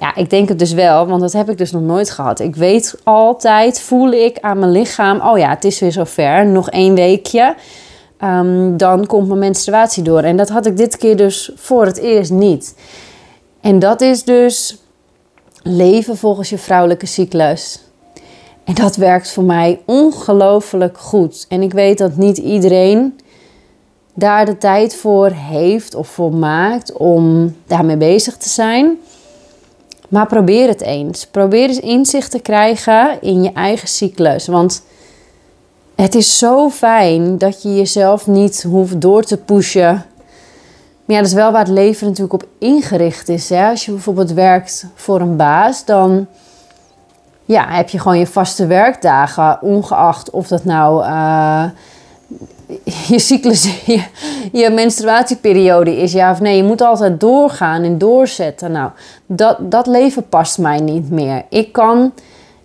Ja, 0.00 0.14
ik 0.14 0.30
denk 0.30 0.48
het 0.48 0.58
dus 0.58 0.72
wel, 0.72 1.06
want 1.06 1.20
dat 1.20 1.32
heb 1.32 1.50
ik 1.50 1.58
dus 1.58 1.72
nog 1.72 1.82
nooit 1.82 2.10
gehad. 2.10 2.40
Ik 2.40 2.56
weet 2.56 2.94
altijd, 3.04 3.80
voel 3.80 4.12
ik 4.12 4.38
aan 4.40 4.58
mijn 4.58 4.70
lichaam, 4.70 5.20
oh 5.20 5.38
ja, 5.38 5.48
het 5.48 5.64
is 5.64 5.80
weer 5.80 5.92
zover, 5.92 6.46
nog 6.46 6.70
één 6.70 6.94
weekje. 6.94 7.54
Ehm, 8.20 8.76
dan 8.76 9.06
komt 9.06 9.26
mijn 9.26 9.38
menstruatie 9.38 10.02
door. 10.02 10.22
En 10.22 10.36
dat 10.36 10.48
had 10.48 10.66
ik 10.66 10.76
dit 10.76 10.96
keer 10.96 11.16
dus 11.16 11.50
voor 11.54 11.86
het 11.86 11.98
eerst 11.98 12.30
niet. 12.30 12.74
En 13.60 13.78
dat 13.78 14.00
is 14.00 14.24
dus 14.24 14.82
leven 15.62 16.16
volgens 16.16 16.50
je 16.50 16.58
vrouwelijke 16.58 17.06
cyclus. 17.06 17.84
En 18.64 18.74
dat 18.74 18.96
werkt 18.96 19.30
voor 19.30 19.44
mij 19.44 19.80
ongelooflijk 19.84 20.98
goed. 20.98 21.46
En 21.48 21.62
ik 21.62 21.72
weet 21.72 21.98
dat 21.98 22.16
niet 22.16 22.38
iedereen 22.38 23.18
daar 24.14 24.44
de 24.46 24.58
tijd 24.58 24.94
voor 24.94 25.30
heeft 25.30 25.94
of 25.94 26.08
voor 26.08 26.34
maakt 26.34 26.92
om 26.92 27.56
daarmee 27.66 27.96
bezig 27.96 28.36
te 28.36 28.48
zijn. 28.48 28.98
Maar 30.08 30.26
probeer 30.26 30.68
het 30.68 30.80
eens. 30.80 31.26
Probeer 31.26 31.68
eens 31.68 31.80
inzicht 31.80 32.30
te 32.30 32.40
krijgen 32.40 33.18
in 33.20 33.42
je 33.42 33.52
eigen 33.52 33.88
cyclus. 33.88 34.46
Want 34.46 34.82
het 36.00 36.14
is 36.14 36.38
zo 36.38 36.70
fijn 36.70 37.38
dat 37.38 37.62
je 37.62 37.74
jezelf 37.74 38.26
niet 38.26 38.62
hoeft 38.62 39.00
door 39.00 39.22
te 39.22 39.36
pushen. 39.36 39.92
Maar 41.04 41.16
ja, 41.16 41.16
dat 41.16 41.26
is 41.26 41.32
wel 41.32 41.52
waar 41.52 41.64
het 41.64 41.72
leven 41.72 42.06
natuurlijk 42.06 42.42
op 42.42 42.48
ingericht 42.58 43.28
is. 43.28 43.48
Hè? 43.48 43.68
Als 43.68 43.84
je 43.84 43.92
bijvoorbeeld 43.92 44.32
werkt 44.32 44.86
voor 44.94 45.20
een 45.20 45.36
baas, 45.36 45.84
dan 45.84 46.26
ja, 47.44 47.66
heb 47.68 47.88
je 47.88 47.98
gewoon 47.98 48.18
je 48.18 48.26
vaste 48.26 48.66
werkdagen. 48.66 49.62
Ongeacht 49.62 50.30
of 50.30 50.48
dat 50.48 50.64
nou 50.64 51.04
uh, 51.04 51.64
je 53.08 53.18
cyclus, 53.18 53.84
je, 53.84 54.04
je, 54.52 54.70
menstruatieperiode 54.70 55.96
is, 55.96 56.12
ja 56.12 56.30
of 56.30 56.40
nee. 56.40 56.56
Je 56.56 56.64
moet 56.64 56.80
altijd 56.80 57.20
doorgaan 57.20 57.82
en 57.82 57.98
doorzetten. 57.98 58.72
Nou, 58.72 58.90
dat, 59.26 59.56
dat 59.60 59.86
leven 59.86 60.28
past 60.28 60.58
mij 60.58 60.78
niet 60.78 61.10
meer. 61.10 61.44
Ik 61.48 61.72
kan, 61.72 62.12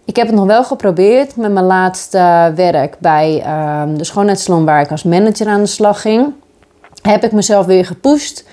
ik 0.05 0.15
heb 0.15 0.27
het 0.27 0.35
nog 0.35 0.45
wel 0.45 0.63
geprobeerd 0.63 1.35
met 1.35 1.51
mijn 1.51 1.65
laatste 1.65 2.51
werk 2.55 2.95
bij 2.99 3.43
uh, 3.45 3.83
de 3.97 4.03
schoonheidssalon 4.03 4.65
waar 4.65 4.81
ik 4.81 4.91
als 4.91 5.03
manager 5.03 5.47
aan 5.47 5.61
de 5.61 5.65
slag 5.65 6.01
ging. 6.01 6.33
Heb 7.01 7.23
ik 7.23 7.31
mezelf 7.31 7.65
weer 7.65 7.85
gepusht 7.85 8.45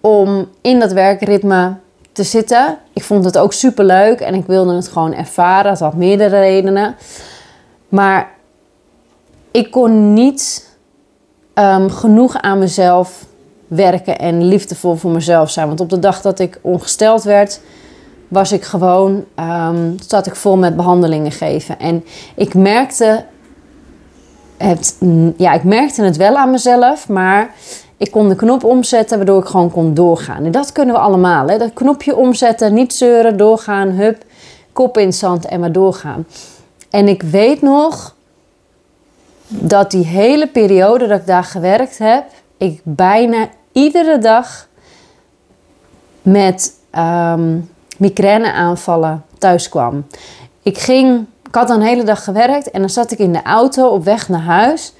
om 0.00 0.48
in 0.60 0.80
dat 0.80 0.92
werkritme 0.92 1.74
te 2.12 2.22
zitten. 2.22 2.78
Ik 2.92 3.02
vond 3.02 3.24
het 3.24 3.38
ook 3.38 3.52
super 3.52 3.84
leuk 3.84 4.20
en 4.20 4.34
ik 4.34 4.46
wilde 4.46 4.74
het 4.74 4.88
gewoon 4.88 5.14
ervaren. 5.14 5.70
Dat 5.70 5.80
had 5.80 5.94
meerdere 5.94 6.38
redenen. 6.40 6.96
Maar 7.88 8.28
ik 9.50 9.70
kon 9.70 10.12
niet 10.12 10.68
um, 11.54 11.90
genoeg 11.90 12.36
aan 12.36 12.58
mezelf 12.58 13.24
werken 13.66 14.18
en 14.18 14.44
liefdevol 14.44 14.94
voor 14.94 15.10
mezelf 15.10 15.50
zijn. 15.50 15.66
Want 15.66 15.80
op 15.80 15.90
de 15.90 15.98
dag 15.98 16.20
dat 16.20 16.38
ik 16.38 16.58
ongesteld 16.62 17.22
werd, 17.22 17.60
was 18.28 18.52
ik 18.52 18.62
gewoon, 18.62 19.24
um, 19.40 19.96
zat 20.06 20.26
ik 20.26 20.36
vol 20.36 20.56
met 20.56 20.76
behandelingen 20.76 21.32
geven. 21.32 21.78
En 21.78 22.04
ik 22.34 22.54
merkte 22.54 23.24
het, 24.56 24.98
ja, 25.36 25.52
ik 25.52 25.64
merkte 25.64 26.02
het 26.02 26.16
wel 26.16 26.36
aan 26.36 26.50
mezelf, 26.50 27.08
maar 27.08 27.54
ik 27.96 28.10
kon 28.10 28.28
de 28.28 28.36
knop 28.36 28.64
omzetten 28.64 29.16
waardoor 29.16 29.40
ik 29.40 29.46
gewoon 29.46 29.70
kon 29.70 29.94
doorgaan. 29.94 30.44
En 30.44 30.50
dat 30.50 30.72
kunnen 30.72 30.94
we 30.94 31.00
allemaal. 31.00 31.48
Hè? 31.48 31.58
Dat 31.58 31.72
knopje 31.72 32.16
omzetten, 32.16 32.74
niet 32.74 32.92
zeuren, 32.92 33.36
doorgaan, 33.36 33.88
hup, 33.88 34.24
kop 34.72 34.98
in 34.98 35.12
zand 35.12 35.46
en 35.46 35.60
maar 35.60 35.72
doorgaan. 35.72 36.26
En 36.90 37.08
ik 37.08 37.22
weet 37.22 37.62
nog 37.62 38.14
dat 39.48 39.90
die 39.90 40.04
hele 40.04 40.46
periode 40.48 41.06
dat 41.06 41.20
ik 41.20 41.26
daar 41.26 41.44
gewerkt 41.44 41.98
heb, 41.98 42.24
ik 42.56 42.80
bijna 42.82 43.48
iedere 43.72 44.18
dag 44.18 44.68
met 46.22 46.72
um, 46.98 47.70
migraineaanvallen 47.98 49.24
thuis 49.38 49.68
kwam. 49.68 50.06
Ik 50.62 50.78
ging, 50.78 51.26
ik 51.48 51.54
had 51.54 51.70
een 51.70 51.82
hele 51.82 52.02
dag 52.02 52.24
gewerkt 52.24 52.70
en 52.70 52.80
dan 52.80 52.90
zat 52.90 53.10
ik 53.10 53.18
in 53.18 53.32
de 53.32 53.42
auto 53.42 53.88
op 53.88 54.04
weg 54.04 54.28
naar 54.28 54.40
huis. 54.40 54.92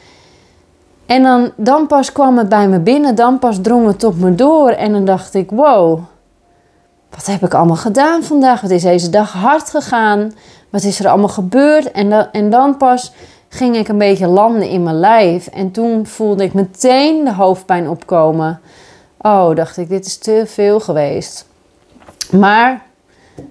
En 1.06 1.22
dan, 1.22 1.52
dan 1.56 1.86
pas 1.86 2.12
kwam 2.12 2.38
het 2.38 2.48
bij 2.48 2.68
me 2.68 2.78
binnen, 2.78 3.14
dan 3.14 3.38
pas 3.38 3.58
drong 3.60 3.86
het 3.86 4.04
op 4.04 4.16
me 4.16 4.34
door. 4.34 4.70
En 4.70 4.92
dan 4.92 5.04
dacht 5.04 5.34
ik, 5.34 5.50
wow, 5.50 6.00
wat 7.10 7.26
heb 7.26 7.42
ik 7.42 7.54
allemaal 7.54 7.76
gedaan 7.76 8.22
vandaag? 8.22 8.60
Wat 8.60 8.70
is 8.70 8.82
deze 8.82 9.10
dag 9.10 9.32
hard 9.32 9.70
gegaan? 9.70 10.32
Wat 10.70 10.82
is 10.82 10.98
er 10.98 11.08
allemaal 11.08 11.28
gebeurd? 11.28 11.92
En, 11.92 12.10
dan, 12.10 12.26
en 12.32 12.50
dan 12.50 12.76
pas 12.76 13.12
ging 13.48 13.76
ik 13.76 13.88
een 13.88 13.98
beetje 13.98 14.26
landen 14.26 14.68
in 14.68 14.82
mijn 14.82 15.00
lijf. 15.00 15.46
En 15.46 15.70
toen 15.70 16.06
voelde 16.06 16.44
ik 16.44 16.54
meteen 16.54 17.24
de 17.24 17.34
hoofdpijn 17.34 17.88
opkomen. 17.88 18.60
Oh, 19.20 19.56
dacht 19.56 19.76
ik, 19.76 19.88
dit 19.88 20.06
is 20.06 20.18
te 20.18 20.42
veel 20.46 20.80
geweest. 20.80 21.46
Maar, 22.38 22.82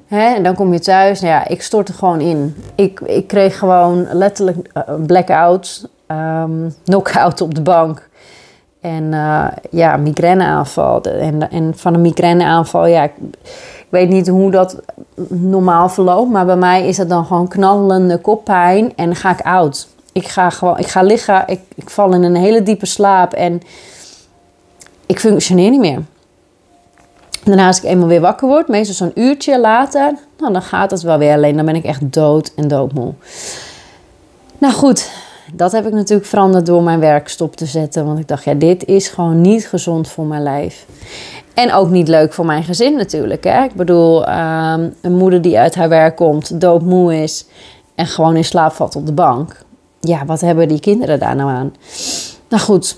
hè, 0.07 0.41
dan 0.41 0.55
kom 0.55 0.73
je 0.73 0.79
thuis. 0.79 1.21
Nou 1.21 1.33
ja, 1.33 1.47
ik 1.47 1.61
stortte 1.61 1.93
gewoon 1.93 2.21
in. 2.21 2.55
Ik, 2.75 2.99
ik 2.99 3.27
kreeg 3.27 3.57
gewoon 3.57 4.07
letterlijk 4.11 4.69
uh, 4.73 4.83
blackouts 5.05 5.87
um, 6.07 6.75
knock-out 6.83 7.41
op 7.41 7.55
de 7.55 7.61
bank. 7.61 8.09
En 8.81 9.03
uh, 9.03 9.47
ja, 9.69 9.97
migraineaanval. 9.97 11.01
En, 11.01 11.51
en 11.51 11.73
van 11.75 11.93
een 11.93 12.01
migraineaanval, 12.01 12.85
ja, 12.85 13.03
ik, 13.03 13.13
weet 13.89 14.09
niet 14.09 14.27
hoe 14.27 14.51
dat 14.51 14.81
normaal 15.27 15.89
verloopt. 15.89 16.31
Maar 16.31 16.45
bij 16.45 16.55
mij 16.55 16.87
is 16.87 16.97
het 16.97 17.09
dan 17.09 17.25
gewoon 17.25 17.47
knallende 17.47 18.17
koppijn 18.17 18.95
en 18.95 19.15
ga 19.15 19.31
ik 19.31 19.41
oud. 19.41 19.87
Ik 20.11 20.27
ga 20.27 20.49
gewoon, 20.49 20.77
ik 20.77 20.87
ga 20.87 21.01
liggen, 21.01 21.43
ik, 21.45 21.59
ik 21.75 21.89
val 21.89 22.13
in 22.13 22.23
een 22.23 22.35
hele 22.35 22.63
diepe 22.63 22.85
slaap 22.85 23.33
en 23.33 23.61
ik 25.05 25.19
functioneer 25.19 25.69
niet 25.69 25.79
meer. 25.79 26.01
Daarna 27.43 27.67
als 27.67 27.77
ik 27.77 27.83
eenmaal 27.83 28.07
weer 28.07 28.21
wakker 28.21 28.47
word, 28.47 28.67
meestal 28.67 28.95
zo'n 28.95 29.21
uurtje 29.23 29.59
later, 29.59 30.13
nou, 30.37 30.53
dan 30.53 30.61
gaat 30.61 30.91
het 30.91 31.01
wel 31.01 31.17
weer. 31.17 31.33
Alleen 31.33 31.55
dan 31.55 31.65
ben 31.65 31.75
ik 31.75 31.83
echt 31.83 32.13
dood 32.13 32.51
en 32.55 32.67
doodmoe. 32.67 33.13
Nou 34.57 34.73
goed, 34.73 35.09
dat 35.53 35.71
heb 35.71 35.85
ik 35.85 35.93
natuurlijk 35.93 36.27
veranderd 36.27 36.65
door 36.65 36.83
mijn 36.83 36.99
werk 36.99 37.27
stop 37.27 37.55
te 37.55 37.65
zetten. 37.65 38.05
Want 38.05 38.19
ik 38.19 38.27
dacht, 38.27 38.43
ja, 38.43 38.53
dit 38.53 38.85
is 38.85 39.07
gewoon 39.07 39.41
niet 39.41 39.67
gezond 39.67 40.07
voor 40.07 40.25
mijn 40.25 40.43
lijf. 40.43 40.85
En 41.53 41.73
ook 41.73 41.89
niet 41.89 42.07
leuk 42.07 42.33
voor 42.33 42.45
mijn 42.45 42.63
gezin 42.63 42.95
natuurlijk. 42.95 43.43
Hè? 43.43 43.63
Ik 43.63 43.73
bedoel, 43.73 44.25
ehm, 44.25 44.89
een 45.01 45.17
moeder 45.17 45.41
die 45.41 45.59
uit 45.59 45.75
haar 45.75 45.89
werk 45.89 46.15
komt, 46.15 46.61
doodmoe 46.61 47.21
is 47.21 47.45
en 47.95 48.07
gewoon 48.07 48.35
in 48.35 48.45
slaap 48.45 48.71
valt 48.71 48.95
op 48.95 49.05
de 49.05 49.13
bank. 49.13 49.57
Ja, 49.99 50.25
wat 50.25 50.41
hebben 50.41 50.67
die 50.67 50.79
kinderen 50.79 51.19
daar 51.19 51.35
nou 51.35 51.49
aan? 51.49 51.73
Nou 52.49 52.61
goed. 52.61 52.97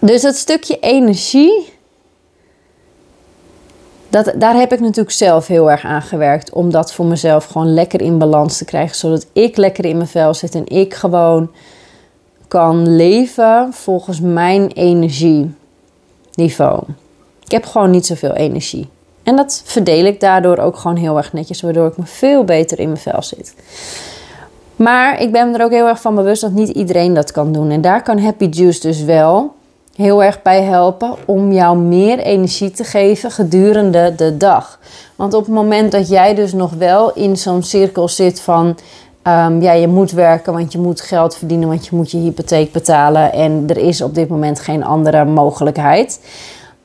Dus 0.00 0.22
dat 0.22 0.36
stukje 0.36 0.78
energie 0.78 1.77
dat, 4.08 4.32
daar 4.36 4.54
heb 4.54 4.72
ik 4.72 4.80
natuurlijk 4.80 5.10
zelf 5.10 5.46
heel 5.46 5.70
erg 5.70 5.84
aan 5.84 6.02
gewerkt. 6.02 6.52
Om 6.52 6.70
dat 6.70 6.92
voor 6.92 7.06
mezelf 7.06 7.44
gewoon 7.44 7.74
lekker 7.74 8.00
in 8.00 8.18
balans 8.18 8.58
te 8.58 8.64
krijgen. 8.64 8.96
Zodat 8.96 9.26
ik 9.32 9.56
lekker 9.56 9.84
in 9.84 9.96
mijn 9.96 10.08
vel 10.08 10.34
zit 10.34 10.54
en 10.54 10.66
ik 10.66 10.94
gewoon 10.94 11.50
kan 12.48 12.96
leven 12.96 13.72
volgens 13.72 14.20
mijn 14.20 14.70
energieniveau. 14.72 16.82
Ik 17.44 17.50
heb 17.50 17.64
gewoon 17.64 17.90
niet 17.90 18.06
zoveel 18.06 18.32
energie. 18.32 18.88
En 19.22 19.36
dat 19.36 19.62
verdeel 19.64 20.04
ik 20.04 20.20
daardoor 20.20 20.58
ook 20.58 20.76
gewoon 20.76 20.96
heel 20.96 21.16
erg 21.16 21.32
netjes, 21.32 21.60
waardoor 21.60 21.86
ik 21.86 21.96
me 21.96 22.06
veel 22.06 22.44
beter 22.44 22.78
in 22.78 22.86
mijn 22.86 23.00
vel 23.00 23.22
zit. 23.22 23.54
Maar 24.76 25.20
ik 25.20 25.32
ben 25.32 25.54
er 25.54 25.64
ook 25.64 25.70
heel 25.70 25.86
erg 25.86 26.00
van 26.00 26.14
bewust 26.14 26.40
dat 26.40 26.52
niet 26.52 26.68
iedereen 26.68 27.14
dat 27.14 27.32
kan 27.32 27.52
doen. 27.52 27.70
En 27.70 27.80
daar 27.80 28.02
kan 28.02 28.18
Happy 28.18 28.44
Juice 28.44 28.80
dus 28.80 29.02
wel 29.02 29.54
heel 29.98 30.22
erg 30.22 30.42
bij 30.42 30.62
helpen 30.62 31.14
om 31.24 31.52
jou 31.52 31.78
meer 31.78 32.18
energie 32.18 32.70
te 32.70 32.84
geven 32.84 33.30
gedurende 33.30 34.14
de 34.16 34.36
dag. 34.36 34.78
Want 35.16 35.34
op 35.34 35.44
het 35.44 35.54
moment 35.54 35.92
dat 35.92 36.08
jij 36.08 36.34
dus 36.34 36.52
nog 36.52 36.72
wel 36.72 37.12
in 37.12 37.36
zo'n 37.36 37.62
cirkel 37.62 38.08
zit 38.08 38.40
van 38.40 38.66
um, 39.22 39.62
ja, 39.62 39.72
je 39.72 39.88
moet 39.88 40.10
werken, 40.10 40.52
want 40.52 40.72
je 40.72 40.78
moet 40.78 41.00
geld 41.00 41.36
verdienen, 41.36 41.68
want 41.68 41.86
je 41.86 41.96
moet 41.96 42.10
je 42.10 42.18
hypotheek 42.18 42.72
betalen 42.72 43.32
en 43.32 43.64
er 43.66 43.76
is 43.76 44.00
op 44.02 44.14
dit 44.14 44.28
moment 44.28 44.60
geen 44.60 44.84
andere 44.84 45.24
mogelijkheid, 45.24 46.20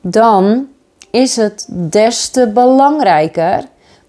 dan 0.00 0.66
is 1.10 1.36
het 1.36 1.66
des 1.68 2.28
te 2.28 2.50
belangrijker 2.54 3.64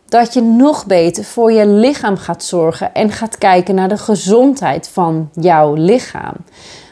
dat 0.08 0.34
je 0.34 0.42
nog 0.42 0.86
beter 0.86 1.24
voor 1.24 1.52
je 1.52 1.68
lichaam 1.68 2.18
gaat 2.18 2.44
zorgen 2.44 2.94
en 2.94 3.12
gaat 3.12 3.38
kijken 3.38 3.76
naar 3.76 3.90
de 3.90 3.98
gezondheid 3.98 4.90
van 4.90 5.30
jouw 5.34 5.74
lichaam. 5.74 6.36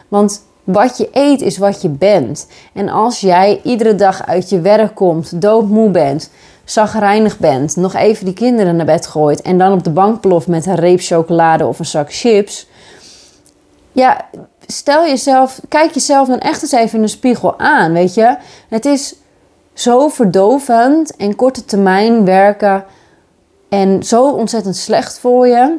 Want 0.07 0.41
wat 0.63 0.97
je 0.97 1.09
eet 1.11 1.41
is 1.41 1.57
wat 1.57 1.81
je 1.81 1.89
bent. 1.89 2.47
En 2.73 2.89
als 2.89 3.19
jij 3.19 3.59
iedere 3.63 3.95
dag 3.95 4.25
uit 4.25 4.49
je 4.49 4.61
werk 4.61 4.95
komt, 4.95 5.41
doodmoe 5.41 5.89
bent, 5.89 6.29
zagrijnig 6.63 7.39
bent, 7.39 7.75
nog 7.75 7.93
even 7.93 8.25
die 8.25 8.33
kinderen 8.33 8.75
naar 8.75 8.85
bed 8.85 9.07
gooit 9.07 9.41
en 9.41 9.57
dan 9.57 9.71
op 9.71 9.83
de 9.83 9.89
bank 9.89 10.21
ploft 10.21 10.47
met 10.47 10.65
een 10.65 10.75
reep 10.75 10.99
chocolade 11.01 11.65
of 11.65 11.79
een 11.79 11.85
zak 11.85 12.13
chips. 12.13 12.67
ja, 13.91 14.25
stel 14.67 15.05
jezelf, 15.05 15.59
kijk 15.67 15.93
jezelf 15.93 16.27
dan 16.27 16.39
echt 16.39 16.61
eens 16.61 16.71
even 16.71 16.95
in 16.95 17.01
de 17.01 17.07
spiegel 17.07 17.59
aan, 17.59 17.93
weet 17.93 18.13
je. 18.13 18.35
Het 18.69 18.85
is 18.85 19.15
zo 19.73 20.07
verdovend 20.07 21.15
en 21.15 21.35
korte 21.35 21.65
termijn 21.65 22.25
werken 22.25 22.85
en 23.69 24.03
zo 24.03 24.29
ontzettend 24.29 24.75
slecht 24.75 25.19
voor 25.19 25.47
je. 25.47 25.77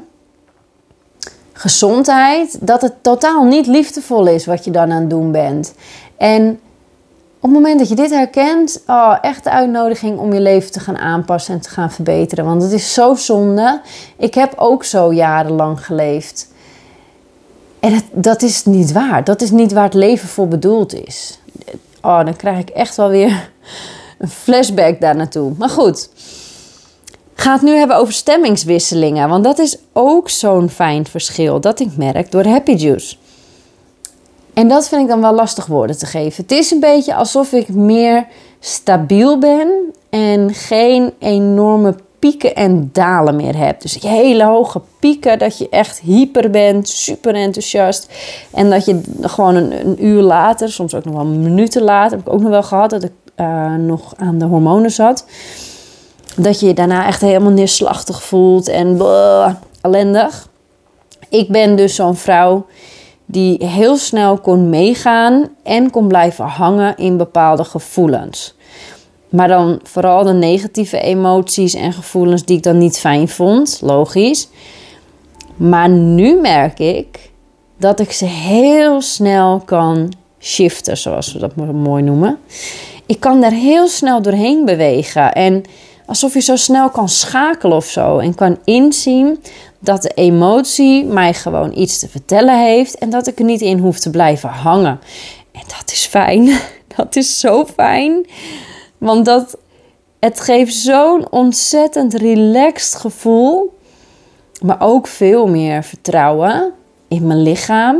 Gezondheid, 1.56 2.58
dat 2.60 2.82
het 2.82 2.92
totaal 3.02 3.44
niet 3.44 3.66
liefdevol 3.66 4.26
is 4.26 4.46
wat 4.46 4.64
je 4.64 4.70
dan 4.70 4.92
aan 4.92 5.00
het 5.00 5.10
doen 5.10 5.32
bent. 5.32 5.74
En 6.16 6.60
op 7.44 7.50
het 7.50 7.52
moment 7.52 7.78
dat 7.78 7.88
je 7.88 7.94
dit 7.94 8.10
herkent, 8.10 8.82
oh, 8.86 9.16
echt 9.20 9.44
de 9.44 9.50
uitnodiging 9.50 10.18
om 10.18 10.32
je 10.32 10.40
leven 10.40 10.72
te 10.72 10.80
gaan 10.80 10.98
aanpassen 10.98 11.54
en 11.54 11.60
te 11.60 11.68
gaan 11.68 11.90
verbeteren. 11.90 12.44
Want 12.44 12.62
het 12.62 12.72
is 12.72 12.94
zo 12.94 13.14
zonde. 13.14 13.80
Ik 14.16 14.34
heb 14.34 14.52
ook 14.56 14.84
zo 14.84 15.12
jarenlang 15.12 15.84
geleefd. 15.84 16.52
En 17.80 18.00
dat 18.12 18.42
is 18.42 18.64
niet 18.64 18.92
waar. 18.92 19.24
Dat 19.24 19.42
is 19.42 19.50
niet 19.50 19.72
waar 19.72 19.84
het 19.84 19.94
leven 19.94 20.28
voor 20.28 20.48
bedoeld 20.48 20.94
is. 20.94 21.38
Oh, 22.02 22.24
dan 22.24 22.36
krijg 22.36 22.58
ik 22.58 22.68
echt 22.68 22.96
wel 22.96 23.08
weer 23.08 23.50
een 24.18 24.28
flashback 24.28 25.00
daar 25.00 25.16
naartoe. 25.16 25.52
Maar 25.58 25.68
goed. 25.68 26.08
Ga 27.34 27.52
het 27.52 27.62
nu 27.62 27.70
hebben 27.70 27.96
over 27.96 28.12
stemmingswisselingen. 28.12 29.28
Want 29.28 29.44
dat 29.44 29.58
is 29.58 29.76
ook 29.92 30.28
zo'n 30.28 30.68
fijn 30.68 31.06
verschil 31.06 31.60
dat 31.60 31.80
ik 31.80 31.96
merk 31.96 32.30
door 32.30 32.44
Happy 32.44 32.72
Juice. 32.72 33.16
En 34.54 34.68
dat 34.68 34.88
vind 34.88 35.02
ik 35.02 35.08
dan 35.08 35.20
wel 35.20 35.34
lastig 35.34 35.66
woorden 35.66 35.98
te 35.98 36.06
geven. 36.06 36.42
Het 36.42 36.52
is 36.52 36.70
een 36.70 36.80
beetje 36.80 37.14
alsof 37.14 37.52
ik 37.52 37.68
meer 37.68 38.26
stabiel 38.60 39.38
ben 39.38 39.68
en 40.10 40.54
geen 40.54 41.12
enorme 41.18 41.94
pieken 42.18 42.54
en 42.54 42.90
dalen 42.92 43.36
meer 43.36 43.56
heb. 43.56 43.80
Dus 43.80 44.00
hele 44.00 44.44
hoge 44.44 44.80
pieken, 44.98 45.38
dat 45.38 45.58
je 45.58 45.68
echt 45.68 46.00
hyper 46.00 46.50
bent, 46.50 46.88
super 46.88 47.34
enthousiast. 47.34 48.08
En 48.52 48.70
dat 48.70 48.84
je 48.84 49.00
gewoon 49.20 49.54
een, 49.54 50.04
uur 50.04 50.22
later, 50.22 50.72
soms 50.72 50.94
ook 50.94 51.04
nog 51.04 51.14
wel 51.14 51.24
minuten 51.24 51.82
later, 51.82 52.16
heb 52.16 52.26
ik 52.26 52.32
ook 52.32 52.40
nog 52.40 52.50
wel 52.50 52.62
gehad 52.62 52.90
dat 52.90 53.02
ik 53.02 53.12
uh, 53.36 53.74
nog 53.74 54.14
aan 54.16 54.38
de 54.38 54.44
hormonen 54.44 54.90
zat. 54.90 55.26
Dat 56.36 56.60
je 56.60 56.66
je 56.66 56.74
daarna 56.74 57.06
echt 57.06 57.20
helemaal 57.20 57.50
neerslachtig 57.50 58.22
voelt 58.22 58.68
en 58.68 58.96
bleh, 58.96 59.54
ellendig. 59.80 60.48
Ik 61.28 61.48
ben 61.48 61.76
dus 61.76 61.94
zo'n 61.94 62.16
vrouw 62.16 62.66
die 63.26 63.66
heel 63.66 63.96
snel 63.96 64.38
kon 64.38 64.68
meegaan 64.68 65.48
en 65.62 65.90
kon 65.90 66.08
blijven 66.08 66.44
hangen 66.44 66.96
in 66.96 67.16
bepaalde 67.16 67.64
gevoelens. 67.64 68.54
Maar 69.28 69.48
dan 69.48 69.80
vooral 69.82 70.24
de 70.24 70.32
negatieve 70.32 71.00
emoties 71.00 71.74
en 71.74 71.92
gevoelens 71.92 72.44
die 72.44 72.56
ik 72.56 72.62
dan 72.62 72.78
niet 72.78 72.98
fijn 72.98 73.28
vond, 73.28 73.78
logisch. 73.82 74.48
Maar 75.56 75.88
nu 75.88 76.40
merk 76.40 76.78
ik 76.78 77.30
dat 77.78 78.00
ik 78.00 78.12
ze 78.12 78.24
heel 78.24 79.00
snel 79.00 79.62
kan 79.64 80.12
shiften, 80.40 80.96
zoals 80.96 81.32
we 81.32 81.38
dat 81.38 81.56
mooi 81.56 82.02
noemen. 82.02 82.38
Ik 83.06 83.20
kan 83.20 83.40
daar 83.40 83.52
heel 83.52 83.88
snel 83.88 84.22
doorheen 84.22 84.64
bewegen 84.64 85.32
en 85.32 85.62
alsof 86.06 86.34
je 86.34 86.40
zo 86.40 86.56
snel 86.56 86.90
kan 86.90 87.08
schakelen 87.08 87.76
of 87.76 87.86
zo 87.86 88.18
en 88.18 88.34
kan 88.34 88.58
inzien 88.64 89.42
dat 89.78 90.02
de 90.02 90.12
emotie 90.14 91.04
mij 91.04 91.34
gewoon 91.34 91.78
iets 91.78 91.98
te 91.98 92.08
vertellen 92.08 92.64
heeft 92.64 92.98
en 92.98 93.10
dat 93.10 93.26
ik 93.26 93.38
er 93.38 93.44
niet 93.44 93.60
in 93.60 93.78
hoef 93.78 93.98
te 93.98 94.10
blijven 94.10 94.48
hangen. 94.48 95.00
En 95.52 95.62
dat 95.78 95.92
is 95.92 96.06
fijn. 96.06 96.48
Dat 96.96 97.16
is 97.16 97.40
zo 97.40 97.64
fijn. 97.64 98.26
Want 98.98 99.24
dat, 99.24 99.56
het 100.18 100.40
geeft 100.40 100.74
zo'n 100.74 101.30
ontzettend 101.30 102.14
relaxed 102.14 102.94
gevoel. 102.94 103.78
Maar 104.62 104.76
ook 104.80 105.06
veel 105.06 105.46
meer 105.46 105.82
vertrouwen 105.82 106.72
in 107.08 107.26
mijn 107.26 107.42
lichaam, 107.42 107.96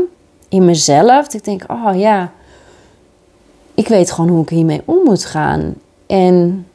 in 0.48 0.64
mezelf. 0.64 1.34
Ik 1.34 1.44
denk, 1.44 1.62
oh 1.68 1.98
ja, 1.98 2.32
ik 3.74 3.88
weet 3.88 4.10
gewoon 4.10 4.30
hoe 4.30 4.42
ik 4.42 4.48
hiermee 4.48 4.82
om 4.84 5.04
moet 5.04 5.24
gaan. 5.24 5.74
En 6.06 6.66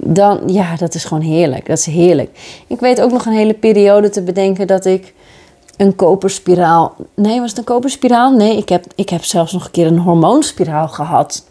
dan, 0.00 0.40
ja, 0.46 0.76
dat 0.76 0.94
is 0.94 1.04
gewoon 1.04 1.22
heerlijk. 1.22 1.66
Dat 1.66 1.78
is 1.78 1.86
heerlijk. 1.86 2.38
Ik 2.66 2.80
weet 2.80 3.00
ook 3.00 3.10
nog 3.10 3.26
een 3.26 3.32
hele 3.32 3.54
periode 3.54 4.10
te 4.10 4.22
bedenken 4.22 4.66
dat 4.66 4.84
ik 4.84 5.14
een 5.76 5.96
koperspiraal. 5.96 6.94
Nee, 7.14 7.40
was 7.40 7.50
het 7.50 7.58
een 7.58 7.64
koperspiraal? 7.64 8.32
Nee, 8.32 8.56
ik 8.56 8.68
heb, 8.68 8.84
ik 8.94 9.08
heb 9.08 9.24
zelfs 9.24 9.52
nog 9.52 9.64
een 9.64 9.70
keer 9.70 9.86
een 9.86 9.98
hormoonspiraal 9.98 10.88
gehad. 10.88 11.46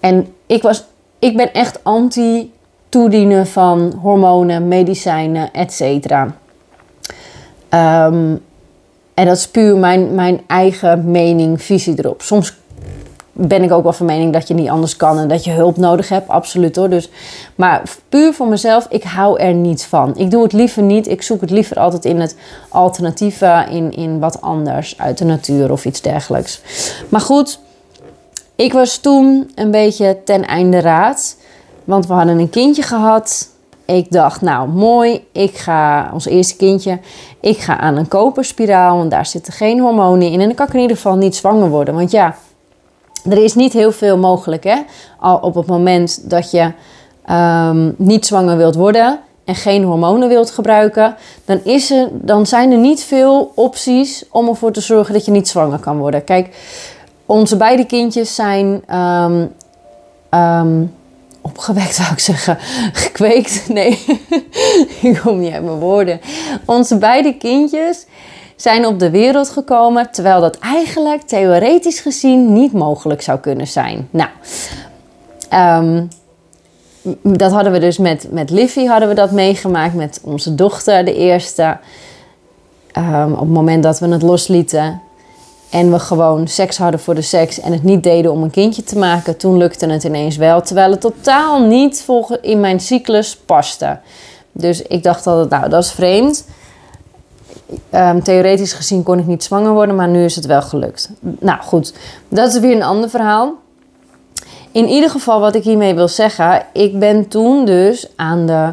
En 0.00 0.34
ik, 0.46 0.62
was, 0.62 0.84
ik 1.18 1.36
ben 1.36 1.52
echt 1.52 1.84
anti 1.84 2.52
toedienen 2.88 3.46
van 3.46 3.98
hormonen, 4.02 4.68
medicijnen, 4.68 5.52
etc. 5.52 5.80
Um, 5.80 6.34
ehm, 7.68 8.34
en 9.14 9.26
dat 9.26 9.36
is 9.36 9.48
puur 9.48 9.76
mijn, 9.76 10.14
mijn 10.14 10.40
eigen 10.46 11.10
mening, 11.10 11.62
visie 11.62 11.98
erop. 11.98 12.22
Soms 12.22 12.54
ben 13.38 13.62
ik 13.62 13.72
ook 13.72 13.82
wel 13.82 13.92
van 13.92 14.06
mening 14.06 14.32
dat 14.32 14.48
je 14.48 14.54
niet 14.54 14.68
anders 14.68 14.96
kan 14.96 15.18
en 15.18 15.28
dat 15.28 15.44
je 15.44 15.50
hulp 15.50 15.76
nodig 15.76 16.08
hebt. 16.08 16.28
Absoluut 16.28 16.76
hoor. 16.76 16.88
Dus, 16.88 17.10
maar 17.54 17.82
puur 18.08 18.32
voor 18.32 18.48
mezelf, 18.48 18.86
ik 18.90 19.02
hou 19.02 19.40
er 19.40 19.54
niet 19.54 19.84
van. 19.84 20.16
Ik 20.16 20.30
doe 20.30 20.42
het 20.42 20.52
liever 20.52 20.82
niet. 20.82 21.08
Ik 21.08 21.22
zoek 21.22 21.40
het 21.40 21.50
liever 21.50 21.76
altijd 21.76 22.04
in 22.04 22.20
het 22.20 22.36
alternatieve, 22.68 23.66
in, 23.70 23.92
in 23.92 24.18
wat 24.18 24.40
anders 24.40 24.98
uit 24.98 25.18
de 25.18 25.24
natuur 25.24 25.72
of 25.72 25.84
iets 25.84 26.00
dergelijks. 26.00 26.60
Maar 27.08 27.20
goed, 27.20 27.58
ik 28.54 28.72
was 28.72 28.96
toen 28.96 29.50
een 29.54 29.70
beetje 29.70 30.18
ten 30.24 30.46
einde 30.46 30.80
raad. 30.80 31.36
Want 31.84 32.06
we 32.06 32.12
hadden 32.12 32.38
een 32.38 32.50
kindje 32.50 32.82
gehad. 32.82 33.48
Ik 33.84 34.12
dacht, 34.12 34.40
nou 34.40 34.68
mooi, 34.68 35.26
ik 35.32 35.56
ga, 35.56 36.10
ons 36.12 36.26
eerste 36.26 36.56
kindje, 36.56 36.98
ik 37.40 37.58
ga 37.58 37.78
aan 37.78 37.96
een 37.96 38.08
koperspiraal, 38.08 38.96
want 38.96 39.10
daar 39.10 39.26
zitten 39.26 39.52
geen 39.52 39.80
hormonen 39.80 40.30
in. 40.30 40.40
En 40.40 40.46
dan 40.46 40.54
kan 40.54 40.66
ik 40.66 40.74
in 40.74 40.80
ieder 40.80 40.96
geval 40.96 41.16
niet 41.16 41.36
zwanger 41.36 41.68
worden. 41.68 41.94
Want 41.94 42.10
ja, 42.10 42.36
er 43.30 43.44
is 43.44 43.54
niet 43.54 43.72
heel 43.72 43.92
veel 43.92 44.18
mogelijk. 44.18 44.64
Hè? 44.64 44.76
Al 45.18 45.36
op 45.36 45.54
het 45.54 45.66
moment 45.66 46.30
dat 46.30 46.50
je 46.50 46.72
um, 47.30 47.94
niet 47.98 48.26
zwanger 48.26 48.56
wilt 48.56 48.74
worden 48.74 49.20
en 49.44 49.54
geen 49.54 49.84
hormonen 49.84 50.28
wilt 50.28 50.50
gebruiken, 50.50 51.16
dan, 51.44 51.60
is 51.64 51.90
er, 51.90 52.08
dan 52.12 52.46
zijn 52.46 52.72
er 52.72 52.78
niet 52.78 53.02
veel 53.02 53.52
opties 53.54 54.24
om 54.30 54.48
ervoor 54.48 54.72
te 54.72 54.80
zorgen 54.80 55.14
dat 55.14 55.24
je 55.24 55.30
niet 55.30 55.48
zwanger 55.48 55.78
kan 55.78 55.98
worden. 55.98 56.24
Kijk, 56.24 56.56
onze 57.26 57.56
beide 57.56 57.84
kindjes 57.84 58.34
zijn 58.34 58.82
um, 58.96 59.52
um, 60.40 60.94
opgewekt, 61.40 61.94
zou 62.00 62.12
ik 62.12 62.18
zeggen. 62.18 62.58
Gekweekt. 62.92 63.68
Nee, 63.68 64.04
ik 65.02 65.20
kom 65.22 65.40
niet 65.40 65.52
uit 65.52 65.64
mijn 65.64 65.78
woorden. 65.78 66.20
Onze 66.64 66.98
beide 66.98 67.36
kindjes 67.36 68.06
zijn 68.56 68.86
op 68.86 68.98
de 68.98 69.10
wereld 69.10 69.48
gekomen, 69.48 70.10
terwijl 70.10 70.40
dat 70.40 70.58
eigenlijk 70.58 71.22
theoretisch 71.22 72.00
gezien 72.00 72.52
niet 72.52 72.72
mogelijk 72.72 73.22
zou 73.22 73.38
kunnen 73.38 73.66
zijn. 73.66 74.08
Nou, 74.10 74.30
um, 75.54 76.08
dat 77.22 77.52
hadden 77.52 77.72
we 77.72 77.78
dus 77.78 77.98
met, 77.98 78.26
met 78.30 78.50
Liffy 78.50 78.84
hadden 78.84 79.08
we 79.08 79.14
dat 79.14 79.30
meegemaakt, 79.30 79.94
met 79.94 80.20
onze 80.22 80.54
dochter, 80.54 81.04
de 81.04 81.14
eerste. 81.14 81.76
Um, 82.98 83.32
op 83.32 83.40
het 83.40 83.48
moment 83.48 83.82
dat 83.82 83.98
we 83.98 84.08
het 84.08 84.22
loslieten 84.22 85.00
en 85.70 85.92
we 85.92 85.98
gewoon 85.98 86.48
seks 86.48 86.78
hadden 86.78 87.00
voor 87.00 87.14
de 87.14 87.22
seks 87.22 87.60
en 87.60 87.72
het 87.72 87.82
niet 87.82 88.02
deden 88.02 88.32
om 88.32 88.42
een 88.42 88.50
kindje 88.50 88.82
te 88.82 88.98
maken, 88.98 89.36
toen 89.36 89.56
lukte 89.56 89.86
het 89.86 90.04
ineens 90.04 90.36
wel, 90.36 90.62
terwijl 90.62 90.90
het 90.90 91.00
totaal 91.00 91.60
niet 91.60 92.06
in 92.40 92.60
mijn 92.60 92.80
cyclus 92.80 93.36
paste. 93.36 93.98
Dus 94.52 94.82
ik 94.82 95.02
dacht 95.02 95.26
altijd, 95.26 95.50
nou, 95.50 95.70
dat 95.70 95.82
is 95.82 95.90
vreemd. 95.90 96.46
Um, 97.94 98.22
theoretisch 98.22 98.72
gezien 98.72 99.02
kon 99.02 99.18
ik 99.18 99.26
niet 99.26 99.44
zwanger 99.44 99.72
worden, 99.72 99.94
maar 99.94 100.08
nu 100.08 100.24
is 100.24 100.36
het 100.36 100.46
wel 100.46 100.62
gelukt. 100.62 101.10
Nou 101.20 101.62
goed, 101.62 101.94
dat 102.28 102.52
is 102.52 102.58
weer 102.60 102.76
een 102.76 102.82
ander 102.82 103.10
verhaal. 103.10 103.54
In 104.72 104.88
ieder 104.88 105.10
geval, 105.10 105.40
wat 105.40 105.54
ik 105.54 105.64
hiermee 105.64 105.94
wil 105.94 106.08
zeggen, 106.08 106.66
ik 106.72 106.98
ben 106.98 107.28
toen 107.28 107.64
dus 107.64 108.08
aan 108.16 108.46
de 108.46 108.72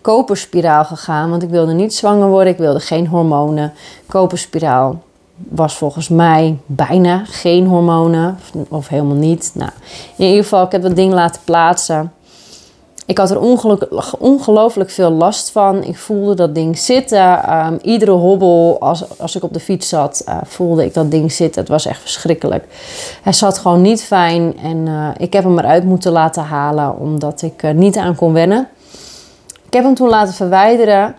koperspiraal 0.00 0.84
gegaan, 0.84 1.30
want 1.30 1.42
ik 1.42 1.48
wilde 1.48 1.72
niet 1.72 1.94
zwanger 1.94 2.28
worden, 2.28 2.52
ik 2.52 2.58
wilde 2.58 2.80
geen 2.80 3.06
hormonen. 3.06 3.72
Koperspiraal 4.06 5.02
was 5.48 5.76
volgens 5.76 6.08
mij 6.08 6.58
bijna 6.66 7.22
geen 7.24 7.66
hormonen, 7.66 8.38
of 8.68 8.88
helemaal 8.88 9.16
niet. 9.16 9.50
Nou, 9.54 9.70
in 10.16 10.26
ieder 10.26 10.42
geval, 10.42 10.64
ik 10.64 10.72
heb 10.72 10.82
dat 10.82 10.96
ding 10.96 11.12
laten 11.12 11.40
plaatsen. 11.44 12.12
Ik 13.06 13.18
had 13.18 13.30
er 13.30 13.40
ongelooflijk 14.18 14.90
veel 14.90 15.10
last 15.10 15.50
van. 15.50 15.84
Ik 15.84 15.98
voelde 15.98 16.34
dat 16.34 16.54
ding 16.54 16.78
zitten. 16.78 17.56
Um, 17.56 17.78
iedere 17.82 18.10
hobbel, 18.10 18.76
als, 18.80 19.18
als 19.18 19.36
ik 19.36 19.42
op 19.42 19.52
de 19.52 19.60
fiets 19.60 19.88
zat, 19.88 20.24
uh, 20.28 20.36
voelde 20.44 20.84
ik 20.84 20.94
dat 20.94 21.10
ding 21.10 21.32
zitten. 21.32 21.60
Het 21.60 21.70
was 21.70 21.86
echt 21.86 22.00
verschrikkelijk. 22.00 22.64
Hij 23.22 23.32
zat 23.32 23.58
gewoon 23.58 23.82
niet 23.82 24.02
fijn 24.02 24.58
en 24.58 24.86
uh, 24.86 25.08
ik 25.16 25.32
heb 25.32 25.44
hem 25.44 25.58
eruit 25.58 25.84
moeten 25.84 26.12
laten 26.12 26.42
halen 26.42 26.98
omdat 26.98 27.42
ik 27.42 27.62
er 27.62 27.74
niet 27.74 27.96
aan 27.96 28.14
kon 28.14 28.32
wennen. 28.32 28.68
Ik 29.66 29.72
heb 29.72 29.84
hem 29.84 29.94
toen 29.94 30.08
laten 30.08 30.34
verwijderen. 30.34 31.14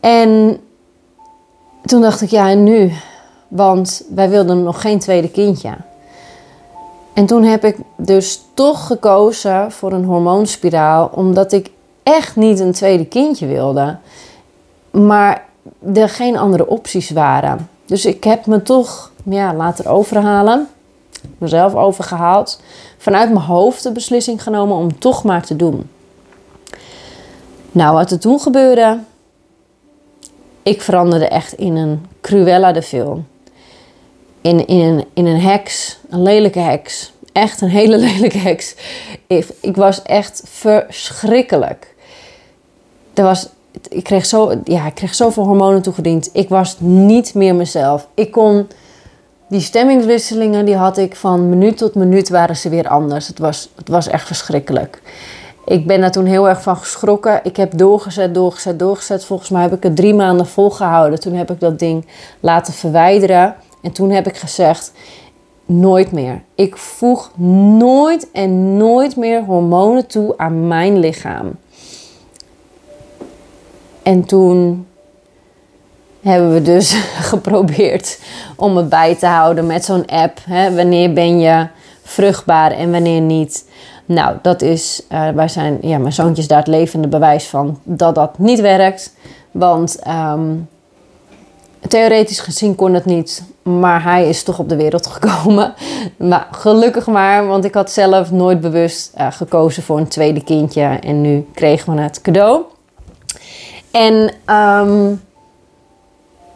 En 0.00 0.60
toen 1.84 2.00
dacht 2.00 2.20
ik, 2.20 2.30
ja 2.30 2.48
en 2.48 2.64
nu? 2.64 2.92
Want 3.48 4.02
wij 4.14 4.28
wilden 4.30 4.62
nog 4.62 4.80
geen 4.80 4.98
tweede 4.98 5.30
kindje. 5.30 5.70
En 7.16 7.26
toen 7.26 7.42
heb 7.42 7.64
ik 7.64 7.76
dus 7.96 8.42
toch 8.54 8.86
gekozen 8.86 9.72
voor 9.72 9.92
een 9.92 10.04
hormoonspiraal, 10.04 11.10
omdat 11.14 11.52
ik 11.52 11.70
echt 12.02 12.36
niet 12.36 12.60
een 12.60 12.72
tweede 12.72 13.06
kindje 13.06 13.46
wilde. 13.46 13.96
Maar 14.90 15.44
er 15.94 16.08
geen 16.08 16.36
andere 16.36 16.66
opties 16.66 17.10
waren. 17.10 17.68
Dus 17.86 18.06
ik 18.06 18.24
heb 18.24 18.46
me 18.46 18.62
toch 18.62 19.10
ja, 19.24 19.54
laten 19.54 19.86
overhalen, 19.86 20.68
mezelf 21.38 21.74
overgehaald, 21.74 22.60
vanuit 22.98 23.32
mijn 23.32 23.44
hoofd 23.44 23.82
de 23.82 23.92
beslissing 23.92 24.42
genomen 24.42 24.76
om 24.76 24.98
toch 24.98 25.24
maar 25.24 25.42
te 25.42 25.56
doen. 25.56 25.90
Nou, 27.72 27.94
wat 27.94 28.10
er 28.10 28.18
toen 28.18 28.40
gebeurde, 28.40 28.98
ik 30.62 30.82
veranderde 30.82 31.28
echt 31.28 31.52
in 31.52 31.76
een 31.76 32.06
Cruella 32.20 32.72
de 32.72 32.82
film. 32.82 33.26
In, 34.46 34.66
in, 34.66 34.80
een, 34.80 35.04
in 35.14 35.26
een 35.26 35.40
heks, 35.40 35.98
een 36.08 36.22
lelijke 36.22 36.58
heks. 36.58 37.12
Echt 37.32 37.60
een 37.60 37.68
hele 37.68 37.98
lelijke 38.06 38.38
heks. 38.38 38.74
Ik, 39.26 39.46
ik 39.60 39.76
was 39.76 40.02
echt 40.02 40.42
verschrikkelijk. 40.44 41.94
Er 43.14 43.24
was, 43.24 43.48
ik, 43.88 44.04
kreeg 44.04 44.26
zo, 44.26 44.60
ja, 44.64 44.86
ik 44.86 44.94
kreeg 44.94 45.14
zoveel 45.14 45.44
hormonen 45.44 45.82
toegediend. 45.82 46.30
Ik 46.32 46.48
was 46.48 46.76
niet 46.78 47.34
meer 47.34 47.54
mezelf. 47.54 48.08
Ik 48.14 48.30
kon... 48.30 48.68
Die 49.48 49.60
stemmingswisselingen 49.60 50.64
die 50.64 50.76
had 50.76 50.98
ik 50.98 51.16
van 51.16 51.48
minuut 51.48 51.76
tot 51.76 51.94
minuut 51.94 52.28
waren 52.28 52.56
ze 52.56 52.68
weer 52.68 52.88
anders. 52.88 53.26
Het 53.26 53.38
was, 53.38 53.68
het 53.76 53.88
was 53.88 54.08
echt 54.08 54.26
verschrikkelijk. 54.26 55.02
Ik 55.64 55.86
ben 55.86 56.00
daar 56.00 56.10
toen 56.10 56.24
heel 56.24 56.48
erg 56.48 56.62
van 56.62 56.76
geschrokken. 56.76 57.40
Ik 57.42 57.56
heb 57.56 57.78
doorgezet, 57.78 58.34
doorgezet, 58.34 58.78
doorgezet. 58.78 59.24
Volgens 59.24 59.50
mij 59.50 59.62
heb 59.62 59.72
ik 59.72 59.82
het 59.82 59.96
drie 59.96 60.14
maanden 60.14 60.46
volgehouden. 60.46 61.20
Toen 61.20 61.34
heb 61.34 61.50
ik 61.50 61.60
dat 61.60 61.78
ding 61.78 62.06
laten 62.40 62.72
verwijderen. 62.74 63.54
En 63.86 63.92
toen 63.92 64.10
heb 64.10 64.26
ik 64.26 64.36
gezegd: 64.36 64.92
nooit 65.66 66.12
meer. 66.12 66.42
Ik 66.54 66.76
voeg 66.76 67.30
nooit 67.78 68.30
en 68.32 68.76
nooit 68.76 69.16
meer 69.16 69.44
hormonen 69.44 70.06
toe 70.06 70.34
aan 70.36 70.68
mijn 70.68 70.98
lichaam. 70.98 71.50
En 74.02 74.24
toen 74.24 74.86
hebben 76.20 76.52
we 76.52 76.62
dus 76.62 76.92
geprobeerd 77.30 78.20
om 78.56 78.76
het 78.76 78.88
bij 78.88 79.14
te 79.14 79.26
houden 79.26 79.66
met 79.66 79.84
zo'n 79.84 80.06
app. 80.06 80.38
Hè? 80.44 80.74
Wanneer 80.74 81.12
ben 81.12 81.38
je 81.40 81.66
vruchtbaar 82.02 82.70
en 82.70 82.90
wanneer 82.90 83.20
niet. 83.20 83.68
Nou, 84.06 84.36
dat 84.42 84.62
is, 84.62 85.02
uh, 85.12 85.28
wij 85.28 85.48
zijn, 85.48 85.78
ja, 85.80 85.98
mijn 85.98 86.12
zoontje 86.12 86.46
daar 86.46 86.58
het 86.58 86.66
levende 86.66 87.08
bewijs 87.08 87.46
van 87.46 87.80
dat 87.82 88.14
dat 88.14 88.38
niet 88.38 88.60
werkt. 88.60 89.14
Want 89.50 89.98
ehm, 89.98 90.54
theoretisch 91.88 92.40
gezien 92.40 92.74
kon 92.74 92.94
het 92.94 93.04
niet, 93.04 93.54
maar 93.66 94.02
hij 94.02 94.28
is 94.28 94.42
toch 94.42 94.58
op 94.58 94.68
de 94.68 94.76
wereld 94.76 95.06
gekomen. 95.06 95.74
Maar 96.16 96.48
gelukkig 96.50 97.06
maar, 97.06 97.46
want 97.46 97.64
ik 97.64 97.74
had 97.74 97.90
zelf 97.90 98.30
nooit 98.30 98.60
bewust 98.60 99.12
uh, 99.18 99.26
gekozen 99.30 99.82
voor 99.82 99.98
een 99.98 100.08
tweede 100.08 100.44
kindje 100.44 100.82
en 100.82 101.20
nu 101.20 101.46
kregen 101.54 101.94
we 101.94 102.00
het 102.00 102.20
cadeau. 102.20 102.62
En 103.90 104.32
um, 104.54 105.20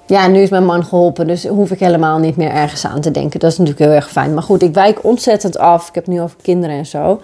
ja, 0.07 0.27
nu 0.27 0.41
is 0.41 0.51
mijn 0.51 0.65
man 0.65 0.85
geholpen, 0.85 1.27
dus 1.27 1.47
hoef 1.47 1.71
ik 1.71 1.81
helemaal 1.81 2.19
niet 2.19 2.37
meer 2.37 2.51
ergens 2.51 2.87
aan 2.87 3.01
te 3.01 3.11
denken. 3.11 3.41
Dat 3.41 3.53
is 3.53 3.59
natuurlijk 3.59 3.85
heel 3.85 3.95
erg 3.97 4.11
fijn. 4.11 4.35
Maar 4.35 4.43
goed, 4.43 4.63
ik 4.63 4.75
wijk 4.75 5.05
ontzettend 5.05 5.59
af. 5.59 5.89
Ik 5.89 5.95
heb 5.95 6.07
nu 6.07 6.21
over 6.21 6.37
kinderen 6.43 6.77
en 6.77 6.87
zo. 6.87 7.21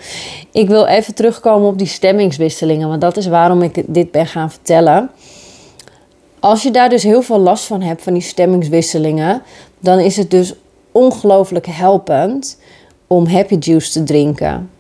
Ik 0.52 0.68
wil 0.68 0.86
even 0.86 1.14
terugkomen 1.14 1.68
op 1.68 1.78
die 1.78 1.86
stemmingswisselingen, 1.86 2.88
want 2.88 3.00
dat 3.00 3.16
is 3.16 3.26
waarom 3.26 3.62
ik 3.62 3.82
dit 3.86 4.10
ben 4.10 4.26
gaan 4.26 4.50
vertellen. 4.50 5.10
Als 6.40 6.62
je 6.62 6.70
daar 6.70 6.88
dus 6.88 7.02
heel 7.02 7.22
veel 7.22 7.38
last 7.38 7.64
van 7.64 7.82
hebt, 7.82 8.02
van 8.02 8.12
die 8.12 8.22
stemmingswisselingen, 8.22 9.42
dan 9.80 9.98
is 9.98 10.16
het 10.16 10.30
dus 10.30 10.54
ongelooflijk 10.92 11.66
helpend 11.66 12.58
om 13.06 13.26
happy 13.26 13.56
juice 13.58 13.92
te 13.92 14.02
drinken. 14.02 14.70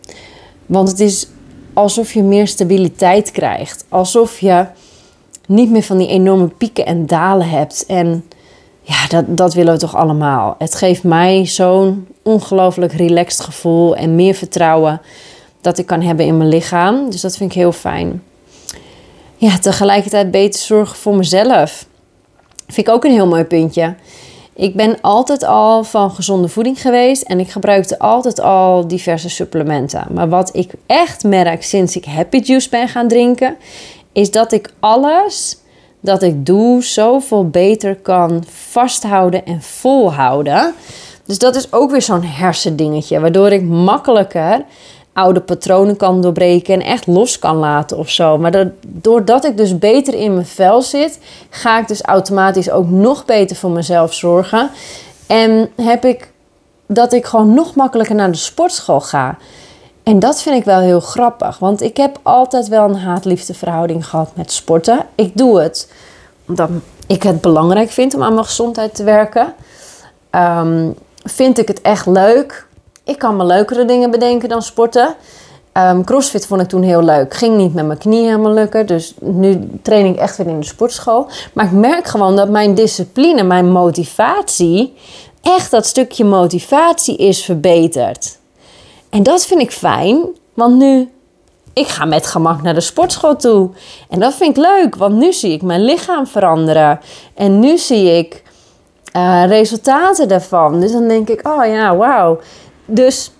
Want 0.66 0.88
het 0.88 1.00
is 1.00 1.28
alsof 1.72 2.12
je 2.12 2.22
meer 2.22 2.46
stabiliteit 2.46 3.30
krijgt. 3.30 3.84
Alsof 3.88 4.38
je 4.38 4.66
niet 5.46 5.70
meer 5.70 5.82
van 5.82 5.98
die 5.98 6.08
enorme 6.08 6.48
pieken 6.48 6.86
en 6.86 7.06
dalen 7.06 7.48
hebt. 7.48 7.86
En 7.86 8.24
ja, 8.80 9.06
dat, 9.08 9.24
dat 9.36 9.54
willen 9.54 9.72
we 9.72 9.78
toch 9.78 9.96
allemaal. 9.96 10.54
Het 10.58 10.74
geeft 10.74 11.02
mij 11.02 11.46
zo'n 11.46 12.06
ongelooflijk 12.22 12.92
relaxed 12.92 13.40
gevoel 13.40 13.96
en 13.96 14.14
meer 14.14 14.34
vertrouwen 14.34 15.00
dat 15.60 15.78
ik 15.78 15.86
kan 15.86 16.02
hebben 16.02 16.26
in 16.26 16.36
mijn 16.36 16.48
lichaam. 16.48 17.10
Dus 17.10 17.20
dat 17.20 17.36
vind 17.36 17.50
ik 17.50 17.56
heel 17.56 17.72
fijn. 17.72 18.22
Ja, 19.36 19.58
tegelijkertijd 19.58 20.30
beter 20.30 20.60
zorgen 20.60 20.96
voor 20.96 21.16
mezelf. 21.16 21.86
Vind 22.66 22.86
ik 22.86 22.94
ook 22.94 23.04
een 23.04 23.12
heel 23.12 23.26
mooi 23.26 23.44
puntje. 23.44 23.94
Ik 24.56 24.74
ben 24.74 25.00
altijd 25.00 25.44
al 25.44 25.84
van 25.84 26.10
gezonde 26.10 26.48
voeding 26.48 26.80
geweest 26.80 27.22
en 27.22 27.40
ik 27.40 27.50
gebruikte 27.50 27.98
altijd 27.98 28.40
al 28.40 28.88
diverse 28.88 29.28
supplementen. 29.28 30.06
Maar 30.10 30.28
wat 30.28 30.56
ik 30.56 30.70
echt 30.86 31.24
merk 31.24 31.62
sinds 31.62 31.96
ik 31.96 32.04
Happy 32.04 32.38
Juice 32.38 32.68
ben 32.68 32.88
gaan 32.88 33.08
drinken, 33.08 33.56
is 34.12 34.30
dat 34.30 34.52
ik 34.52 34.72
alles 34.80 35.58
dat 36.00 36.22
ik 36.22 36.46
doe 36.46 36.82
zoveel 36.82 37.48
beter 37.48 37.96
kan 37.96 38.44
vasthouden 38.48 39.46
en 39.46 39.62
volhouden. 39.62 40.74
Dus 41.24 41.38
dat 41.38 41.56
is 41.56 41.72
ook 41.72 41.90
weer 41.90 42.02
zo'n 42.02 42.24
hersendingetje, 42.24 43.20
waardoor 43.20 43.52
ik 43.52 43.62
makkelijker 43.62 44.64
oude 45.16 45.40
patronen 45.40 45.96
kan 45.96 46.20
doorbreken 46.20 46.74
en 46.74 46.80
echt 46.80 47.06
los 47.06 47.38
kan 47.38 47.56
laten 47.56 47.98
of 47.98 48.10
zo. 48.10 48.38
Maar 48.38 48.70
doordat 48.86 49.44
ik 49.44 49.56
dus 49.56 49.78
beter 49.78 50.14
in 50.14 50.34
mijn 50.34 50.46
vel 50.46 50.82
zit, 50.82 51.18
ga 51.50 51.78
ik 51.80 51.88
dus 51.88 52.02
automatisch 52.02 52.70
ook 52.70 52.88
nog 52.88 53.24
beter 53.24 53.56
voor 53.56 53.70
mezelf 53.70 54.14
zorgen. 54.14 54.70
En 55.26 55.70
heb 55.82 56.04
ik 56.04 56.32
dat 56.86 57.12
ik 57.12 57.24
gewoon 57.24 57.54
nog 57.54 57.74
makkelijker 57.74 58.14
naar 58.14 58.30
de 58.30 58.36
sportschool 58.36 59.00
ga. 59.00 59.36
En 60.02 60.18
dat 60.18 60.42
vind 60.42 60.56
ik 60.56 60.64
wel 60.64 60.80
heel 60.80 61.00
grappig, 61.00 61.58
want 61.58 61.82
ik 61.82 61.96
heb 61.96 62.18
altijd 62.22 62.68
wel 62.68 62.84
een 62.84 62.96
haat-liefde 62.96 63.54
verhouding 63.54 64.06
gehad 64.06 64.30
met 64.34 64.52
sporten. 64.52 65.06
Ik 65.14 65.36
doe 65.36 65.60
het 65.60 65.92
omdat 66.48 66.70
ik 67.06 67.22
het 67.22 67.40
belangrijk 67.40 67.90
vind 67.90 68.14
om 68.14 68.22
aan 68.22 68.34
mijn 68.34 68.46
gezondheid 68.46 68.94
te 68.94 69.04
werken. 69.04 69.54
Um, 70.30 70.94
vind 71.24 71.58
ik 71.58 71.68
het 71.68 71.80
echt 71.80 72.06
leuk? 72.06 72.65
Ik 73.06 73.18
kan 73.18 73.36
me 73.36 73.44
leukere 73.44 73.84
dingen 73.84 74.10
bedenken 74.10 74.48
dan 74.48 74.62
sporten. 74.62 75.14
Um, 75.72 76.04
crossfit 76.04 76.46
vond 76.46 76.60
ik 76.60 76.68
toen 76.68 76.82
heel 76.82 77.02
leuk. 77.02 77.34
Ging 77.34 77.56
niet 77.56 77.74
met 77.74 77.86
mijn 77.86 77.98
knieën 77.98 78.24
helemaal 78.24 78.52
lukken. 78.52 78.86
Dus 78.86 79.14
nu 79.20 79.68
train 79.82 80.06
ik 80.06 80.16
echt 80.16 80.36
weer 80.36 80.46
in 80.46 80.60
de 80.60 80.66
sportschool. 80.66 81.28
Maar 81.52 81.64
ik 81.64 81.72
merk 81.72 82.06
gewoon 82.06 82.36
dat 82.36 82.48
mijn 82.48 82.74
discipline, 82.74 83.42
mijn 83.42 83.70
motivatie, 83.72 84.94
echt 85.42 85.70
dat 85.70 85.86
stukje 85.86 86.24
motivatie 86.24 87.16
is 87.16 87.44
verbeterd. 87.44 88.38
En 89.10 89.22
dat 89.22 89.46
vind 89.46 89.60
ik 89.60 89.70
fijn, 89.70 90.24
want 90.54 90.76
nu 90.76 91.10
ik 91.72 91.88
ga 91.88 92.04
met 92.04 92.26
gemak 92.26 92.62
naar 92.62 92.74
de 92.74 92.80
sportschool 92.80 93.36
toe. 93.36 93.70
En 94.08 94.20
dat 94.20 94.34
vind 94.34 94.56
ik 94.56 94.62
leuk, 94.62 94.96
want 94.96 95.14
nu 95.14 95.32
zie 95.32 95.52
ik 95.52 95.62
mijn 95.62 95.84
lichaam 95.84 96.26
veranderen. 96.26 97.00
En 97.34 97.58
nu 97.58 97.78
zie 97.78 98.18
ik 98.18 98.42
uh, 99.16 99.44
resultaten 99.46 100.28
daarvan. 100.28 100.80
Dus 100.80 100.92
dan 100.92 101.08
denk 101.08 101.28
ik, 101.28 101.48
oh 101.48 101.66
ja, 101.66 101.96
wauw. 101.96 102.38
Dus 102.86 103.30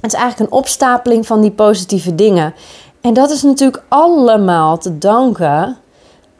het 0.00 0.12
is 0.12 0.18
eigenlijk 0.18 0.50
een 0.50 0.58
opstapeling 0.58 1.26
van 1.26 1.40
die 1.40 1.50
positieve 1.50 2.14
dingen. 2.14 2.54
En 3.00 3.14
dat 3.14 3.30
is 3.30 3.42
natuurlijk 3.42 3.84
allemaal 3.88 4.78
te 4.78 4.98
danken 4.98 5.78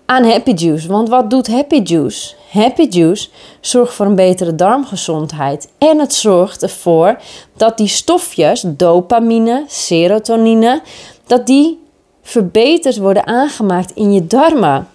aan 0.06 0.24
Happy 0.24 0.50
Juice. 0.50 0.88
Want 0.88 1.08
wat 1.08 1.30
doet 1.30 1.46
Happy 1.46 1.80
Juice? 1.82 2.34
Happy 2.50 2.82
Juice 2.82 3.28
zorgt 3.60 3.94
voor 3.94 4.06
een 4.06 4.14
betere 4.14 4.54
darmgezondheid. 4.54 5.68
En 5.78 5.98
het 5.98 6.14
zorgt 6.14 6.62
ervoor 6.62 7.18
dat 7.56 7.76
die 7.76 7.88
stofjes, 7.88 8.64
dopamine, 8.66 9.64
serotonine, 9.66 10.82
dat 11.26 11.46
die 11.46 11.82
verbeterd 12.22 12.98
worden 12.98 13.26
aangemaakt 13.26 13.90
in 13.90 14.12
je 14.12 14.26
darmen. 14.26 14.88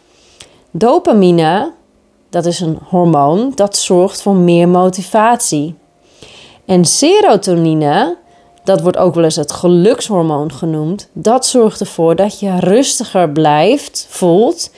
Dopamine, 0.72 1.72
dat 2.30 2.46
is 2.46 2.60
een 2.60 2.80
hormoon, 2.84 3.52
dat 3.56 3.78
zorgt 3.78 4.22
voor 4.22 4.36
meer 4.36 4.68
motivatie. 4.68 5.76
En 6.70 6.86
serotonine, 6.86 8.18
dat 8.64 8.82
wordt 8.82 8.98
ook 8.98 9.16
wel 9.16 9.24
eens 9.24 9.36
het 9.36 9.52
gelukshormoon 9.52 10.54
genoemd, 10.54 11.10
dat 11.14 11.46
zorgt 11.46 11.80
ervoor 11.80 12.16
dat 12.16 12.40
je 12.40 12.60
rustiger 12.60 13.30
blijft, 13.30 14.08
voelt 14.10 14.72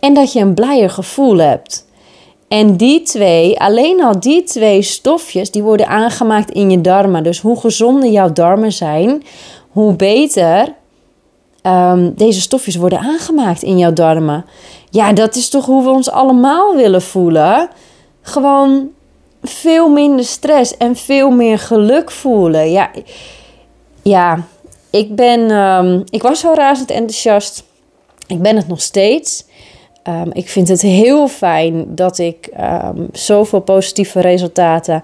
en 0.00 0.14
dat 0.14 0.32
je 0.32 0.40
een 0.40 0.54
blijer 0.54 0.90
gevoel 0.90 1.36
hebt. 1.36 1.86
En 2.48 2.76
die 2.76 3.02
twee, 3.02 3.60
alleen 3.60 4.02
al 4.02 4.20
die 4.20 4.42
twee 4.42 4.82
stofjes, 4.82 5.50
die 5.50 5.62
worden 5.62 5.88
aangemaakt 5.88 6.50
in 6.50 6.70
je 6.70 6.80
darmen. 6.80 7.22
Dus 7.22 7.40
hoe 7.40 7.60
gezonder 7.60 8.10
jouw 8.10 8.32
darmen 8.32 8.72
zijn, 8.72 9.22
hoe 9.68 9.94
beter 9.94 10.74
um, 11.62 12.14
deze 12.14 12.40
stofjes 12.40 12.76
worden 12.76 12.98
aangemaakt 12.98 13.62
in 13.62 13.78
jouw 13.78 13.92
darmen. 13.92 14.44
Ja, 14.90 15.12
dat 15.12 15.34
is 15.34 15.48
toch 15.48 15.66
hoe 15.66 15.82
we 15.82 15.90
ons 15.90 16.10
allemaal 16.10 16.76
willen 16.76 17.02
voelen. 17.02 17.68
Gewoon 18.22 18.90
veel 19.42 19.88
minder 19.88 20.24
stress 20.24 20.76
en 20.76 20.96
veel 20.96 21.30
meer 21.30 21.58
geluk 21.58 22.10
voelen. 22.10 22.70
Ja, 22.70 22.90
ja 24.02 24.44
ik 24.90 25.14
ben. 25.14 25.50
Um, 25.50 26.04
ik 26.10 26.22
was 26.22 26.40
zo 26.40 26.52
razend 26.54 26.90
enthousiast. 26.90 27.64
Ik 28.26 28.42
ben 28.42 28.56
het 28.56 28.68
nog 28.68 28.80
steeds. 28.80 29.44
Um, 30.08 30.30
ik 30.32 30.48
vind 30.48 30.68
het 30.68 30.80
heel 30.80 31.28
fijn 31.28 31.94
dat 31.94 32.18
ik 32.18 32.48
um, 32.60 33.08
zoveel 33.12 33.60
positieve 33.60 34.20
resultaten 34.20 35.02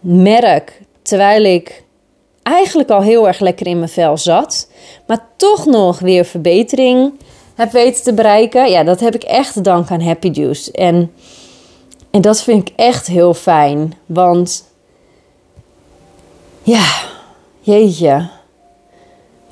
merk. 0.00 0.80
Terwijl 1.02 1.44
ik 1.44 1.84
eigenlijk 2.42 2.90
al 2.90 3.02
heel 3.02 3.26
erg 3.26 3.40
lekker 3.40 3.66
in 3.66 3.78
mijn 3.78 3.88
vel 3.88 4.18
zat. 4.18 4.68
Maar 5.06 5.26
toch 5.36 5.66
nog 5.66 5.98
weer 5.98 6.24
verbetering 6.24 7.12
heb 7.54 7.72
weten 7.72 8.02
te 8.02 8.14
bereiken. 8.14 8.70
Ja, 8.70 8.84
dat 8.84 9.00
heb 9.00 9.14
ik 9.14 9.22
echt 9.22 9.52
te 9.52 9.60
danken 9.60 9.94
aan 9.94 10.06
Happy 10.06 10.28
Juice. 10.28 10.72
En 10.72 11.12
En 12.12 12.20
dat 12.20 12.42
vind 12.42 12.68
ik 12.68 12.74
echt 12.76 13.06
heel 13.06 13.34
fijn. 13.34 13.94
Want 14.06 14.64
ja, 16.62 16.86
jeetje. 17.60 18.28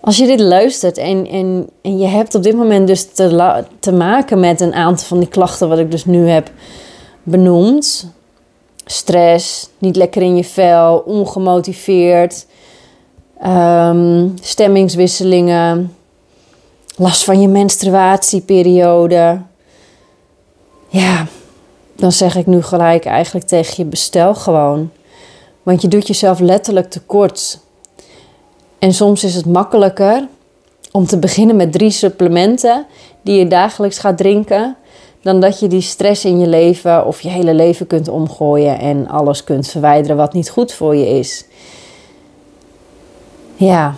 Als 0.01 0.16
je 0.16 0.27
dit 0.27 0.40
luistert 0.40 0.99
en, 0.99 1.27
en, 1.27 1.68
en 1.83 1.99
je 1.99 2.07
hebt 2.07 2.35
op 2.35 2.42
dit 2.42 2.57
moment 2.57 2.87
dus 2.87 3.12
te, 3.12 3.64
te 3.81 3.92
maken 3.92 4.40
met 4.40 4.61
een 4.61 4.75
aantal 4.75 5.07
van 5.07 5.18
die 5.18 5.29
klachten 5.29 5.68
wat 5.68 5.79
ik 5.79 5.90
dus 5.90 6.05
nu 6.05 6.29
heb 6.29 6.51
benoemd. 7.23 8.12
Stress, 8.85 9.68
niet 9.79 9.96
lekker 9.96 10.23
in 10.23 10.37
je 10.37 10.44
vel, 10.44 10.99
ongemotiveerd, 10.99 12.46
ehm, 13.40 14.29
stemmingswisselingen, 14.40 15.96
last 16.96 17.25
van 17.25 17.40
je 17.40 17.49
menstruatieperiode. 17.49 19.40
Ja, 20.88 21.27
dan 22.01 22.13
zeg 22.13 22.37
ik 22.37 22.47
nu 22.47 22.63
gelijk 22.63 23.05
eigenlijk 23.05 23.47
tegen 23.47 23.75
je 23.77 23.85
bestel 23.85 24.35
gewoon. 24.35 24.91
Want 25.63 25.83
je 25.83 25.89
doet 25.89 26.07
jezelf 26.07 26.39
letterlijk 26.39 26.91
tekort. 26.91 27.59
En 28.79 28.93
soms 28.93 29.25
is 29.25 29.35
het 29.35 29.47
makkelijker 29.47 30.29
om 30.93 31.07
te 31.07 31.19
beginnen 31.19 31.57
met 31.57 31.73
drie 31.73 31.91
supplementen 31.91 32.87
die 33.23 33.39
je 33.39 33.49
dagelijks 33.49 33.99
gaat 33.99 34.17
drinken, 34.17 34.77
dan 35.23 35.41
dat 35.41 35.61
je 35.61 35.69
die 35.69 35.81
stress 35.81 36.25
in 36.25 36.39
je 36.39 36.47
leven 36.47 37.07
of 37.07 37.21
je 37.21 37.29
hele 37.29 37.55
leven 37.55 37.87
kunt 37.87 38.09
omgooien 38.09 38.79
en 38.79 39.09
alles 39.09 39.45
kunt 39.45 39.69
verwijderen 39.69 40.17
wat 40.17 40.33
niet 40.33 40.51
goed 40.51 40.73
voor 40.73 40.97
je 40.97 41.09
is. 41.19 41.45
Ja. 43.57 43.95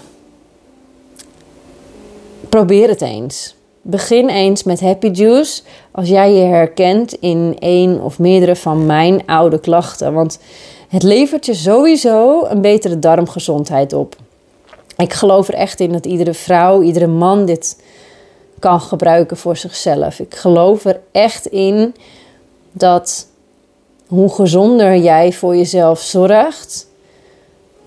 Probeer 2.48 2.88
het 2.88 3.00
eens. 3.00 3.54
Begin 3.82 4.28
eens 4.28 4.62
met 4.62 4.80
Happy 4.80 5.06
Juice 5.06 5.62
als 5.92 6.08
jij 6.08 6.32
je 6.32 6.44
herkent 6.44 7.12
in 7.12 7.56
één 7.58 8.00
of 8.00 8.18
meerdere 8.18 8.56
van 8.56 8.86
mijn 8.86 9.26
oude 9.26 9.60
klachten. 9.60 10.12
Want 10.12 10.38
het 10.88 11.02
levert 11.02 11.46
je 11.46 11.54
sowieso 11.54 12.44
een 12.44 12.60
betere 12.60 12.98
darmgezondheid 12.98 13.92
op. 13.92 14.16
Ik 14.96 15.12
geloof 15.12 15.48
er 15.48 15.54
echt 15.54 15.80
in 15.80 15.92
dat 15.92 16.06
iedere 16.06 16.34
vrouw, 16.34 16.82
iedere 16.82 17.06
man 17.06 17.46
dit 17.46 17.82
kan 18.58 18.80
gebruiken 18.80 19.36
voor 19.36 19.56
zichzelf. 19.56 20.18
Ik 20.18 20.34
geloof 20.34 20.84
er 20.84 21.00
echt 21.12 21.46
in 21.46 21.94
dat 22.72 23.26
hoe 24.06 24.34
gezonder 24.34 24.96
jij 24.96 25.32
voor 25.32 25.56
jezelf 25.56 26.00
zorgt, 26.00 26.86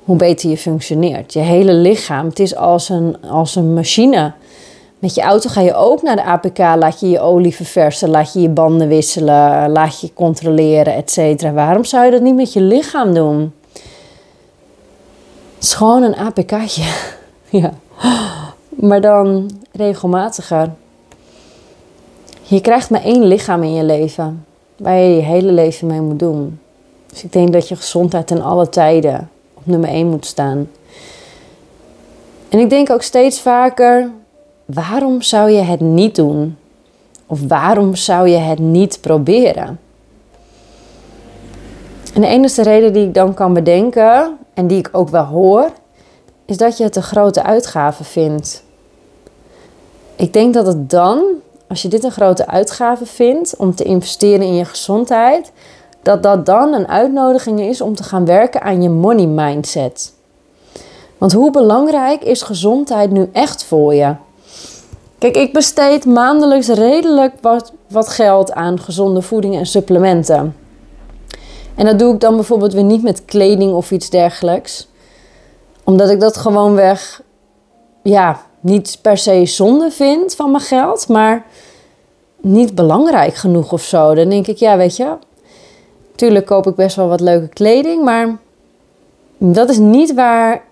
hoe 0.03 0.15
beter 0.15 0.49
je 0.49 0.57
functioneert. 0.57 1.33
Je 1.33 1.39
hele 1.39 1.73
lichaam, 1.73 2.25
het 2.27 2.39
is 2.39 2.55
als 2.55 2.89
een, 2.89 3.21
als 3.21 3.55
een 3.55 3.73
machine. 3.73 4.33
Met 4.99 5.15
je 5.15 5.21
auto 5.21 5.49
ga 5.49 5.61
je 5.61 5.73
ook 5.73 6.01
naar 6.01 6.15
de 6.15 6.23
APK, 6.23 6.57
laat 6.57 6.99
je 6.99 7.09
je 7.09 7.19
olie 7.19 7.55
verversen, 7.55 8.09
laat 8.09 8.33
je 8.33 8.41
je 8.41 8.49
banden 8.49 8.87
wisselen, 8.87 9.69
laat 9.69 10.01
je 10.01 10.13
controleren, 10.13 10.93
etc. 10.93 11.41
Waarom 11.53 11.83
zou 11.83 12.05
je 12.05 12.11
dat 12.11 12.21
niet 12.21 12.35
met 12.35 12.53
je 12.53 12.61
lichaam 12.61 13.13
doen? 13.13 13.53
Het 15.55 15.63
is 15.63 15.73
gewoon 15.73 16.03
een 16.03 16.15
APK'tje. 16.15 16.83
ja. 17.61 17.73
Maar 18.69 19.01
dan 19.01 19.51
regelmatiger. 19.71 20.71
Je 22.41 22.61
krijgt 22.61 22.89
maar 22.89 23.03
één 23.03 23.23
lichaam 23.23 23.63
in 23.63 23.73
je 23.73 23.83
leven 23.83 24.45
waar 24.77 24.97
je 24.97 25.15
je 25.15 25.21
hele 25.21 25.51
leven 25.51 25.87
mee 25.87 26.01
moet 26.01 26.19
doen. 26.19 26.59
Dus 27.09 27.23
ik 27.23 27.31
denk 27.33 27.53
dat 27.53 27.67
je 27.67 27.75
gezondheid 27.75 28.27
ten 28.27 28.41
alle 28.41 28.69
tijden 28.69 29.29
op 29.53 29.65
nummer 29.65 29.89
één 29.89 30.07
moet 30.07 30.25
staan. 30.25 30.69
En 32.49 32.59
ik 32.59 32.69
denk 32.69 32.89
ook 32.89 33.01
steeds 33.01 33.41
vaker 33.41 34.09
waarom 34.65 35.21
zou 35.21 35.49
je 35.49 35.61
het 35.61 35.79
niet 35.79 36.15
doen? 36.15 36.57
Of 37.25 37.39
waarom 37.47 37.95
zou 37.95 38.27
je 38.27 38.37
het 38.37 38.59
niet 38.59 39.01
proberen? 39.01 39.79
En 42.13 42.21
de 42.21 42.27
enige 42.27 42.63
reden 42.63 42.93
die 42.93 43.07
ik 43.07 43.13
dan 43.13 43.33
kan 43.33 43.53
bedenken, 43.53 44.37
en 44.53 44.67
die 44.67 44.77
ik 44.77 44.89
ook 44.91 45.09
wel 45.09 45.23
hoor, 45.23 45.71
is 46.45 46.57
dat 46.57 46.77
je 46.77 46.83
het 46.83 46.95
een 46.95 47.03
grote 47.03 47.43
uitgave 47.43 48.03
vindt. 48.03 48.63
Ik 50.15 50.33
denk 50.33 50.53
dat 50.53 50.65
het 50.65 50.89
dan, 50.89 51.23
als 51.67 51.81
je 51.81 51.87
dit 51.87 52.03
een 52.03 52.11
grote 52.11 52.47
uitgave 52.47 53.05
vindt 53.05 53.55
om 53.57 53.75
te 53.75 53.83
investeren 53.83 54.45
in 54.45 54.55
je 54.55 54.65
gezondheid, 54.65 55.51
dat 56.01 56.23
dat 56.23 56.45
dan 56.45 56.73
een 56.73 56.87
uitnodiging 56.87 57.59
is 57.59 57.81
om 57.81 57.95
te 57.95 58.03
gaan 58.03 58.25
werken 58.25 58.61
aan 58.61 58.81
je 58.81 58.89
money 58.89 59.25
mindset. 59.25 60.13
Want 61.17 61.33
hoe 61.33 61.51
belangrijk 61.51 62.21
is 62.21 62.41
gezondheid 62.41 63.11
nu 63.11 63.29
echt 63.33 63.63
voor 63.63 63.93
je? 63.93 64.15
Kijk, 65.17 65.35
ik 65.35 65.53
besteed 65.53 66.05
maandelijks 66.05 66.67
redelijk 66.67 67.33
wat, 67.41 67.73
geld 68.07 68.53
aan 68.53 68.79
gezonde 68.79 69.21
voeding 69.21 69.55
en 69.55 69.65
supplementen. 69.65 70.55
En 71.75 71.85
dat 71.85 71.99
doe 71.99 72.13
ik 72.13 72.19
dan 72.19 72.35
bijvoorbeeld 72.35 72.73
weer 72.73 72.83
niet 72.83 73.03
met 73.03 73.25
kleding 73.25 73.73
of 73.73 73.91
iets 73.91 74.09
dergelijks. 74.09 74.87
Omdat 75.83 76.09
ik 76.09 76.19
dat 76.19 76.37
gewoon 76.37 76.75
weg, 76.75 77.21
ja, 78.03 78.41
niet 78.59 78.99
per 79.01 79.17
se 79.17 79.45
zonde 79.45 79.91
vind 79.91 80.35
van 80.35 80.51
mijn 80.51 80.63
geld, 80.63 81.07
maar 81.07 81.45
niet 82.41 82.75
belangrijk 82.75 83.35
genoeg 83.35 83.71
of 83.71 83.83
zo. 83.83 84.13
Dan 84.13 84.29
denk 84.29 84.47
ik, 84.47 84.57
ja, 84.57 84.77
weet 84.77 84.95
je, 84.95 85.17
tuurlijk 86.15 86.45
koop 86.45 86.67
ik 86.67 86.75
best 86.75 86.95
wel 86.95 87.07
wat 87.07 87.19
leuke 87.19 87.47
kleding, 87.47 88.03
maar 88.03 88.37
dat 89.53 89.69
is 89.69 89.77
niet 89.77 90.13
waar 90.13 90.63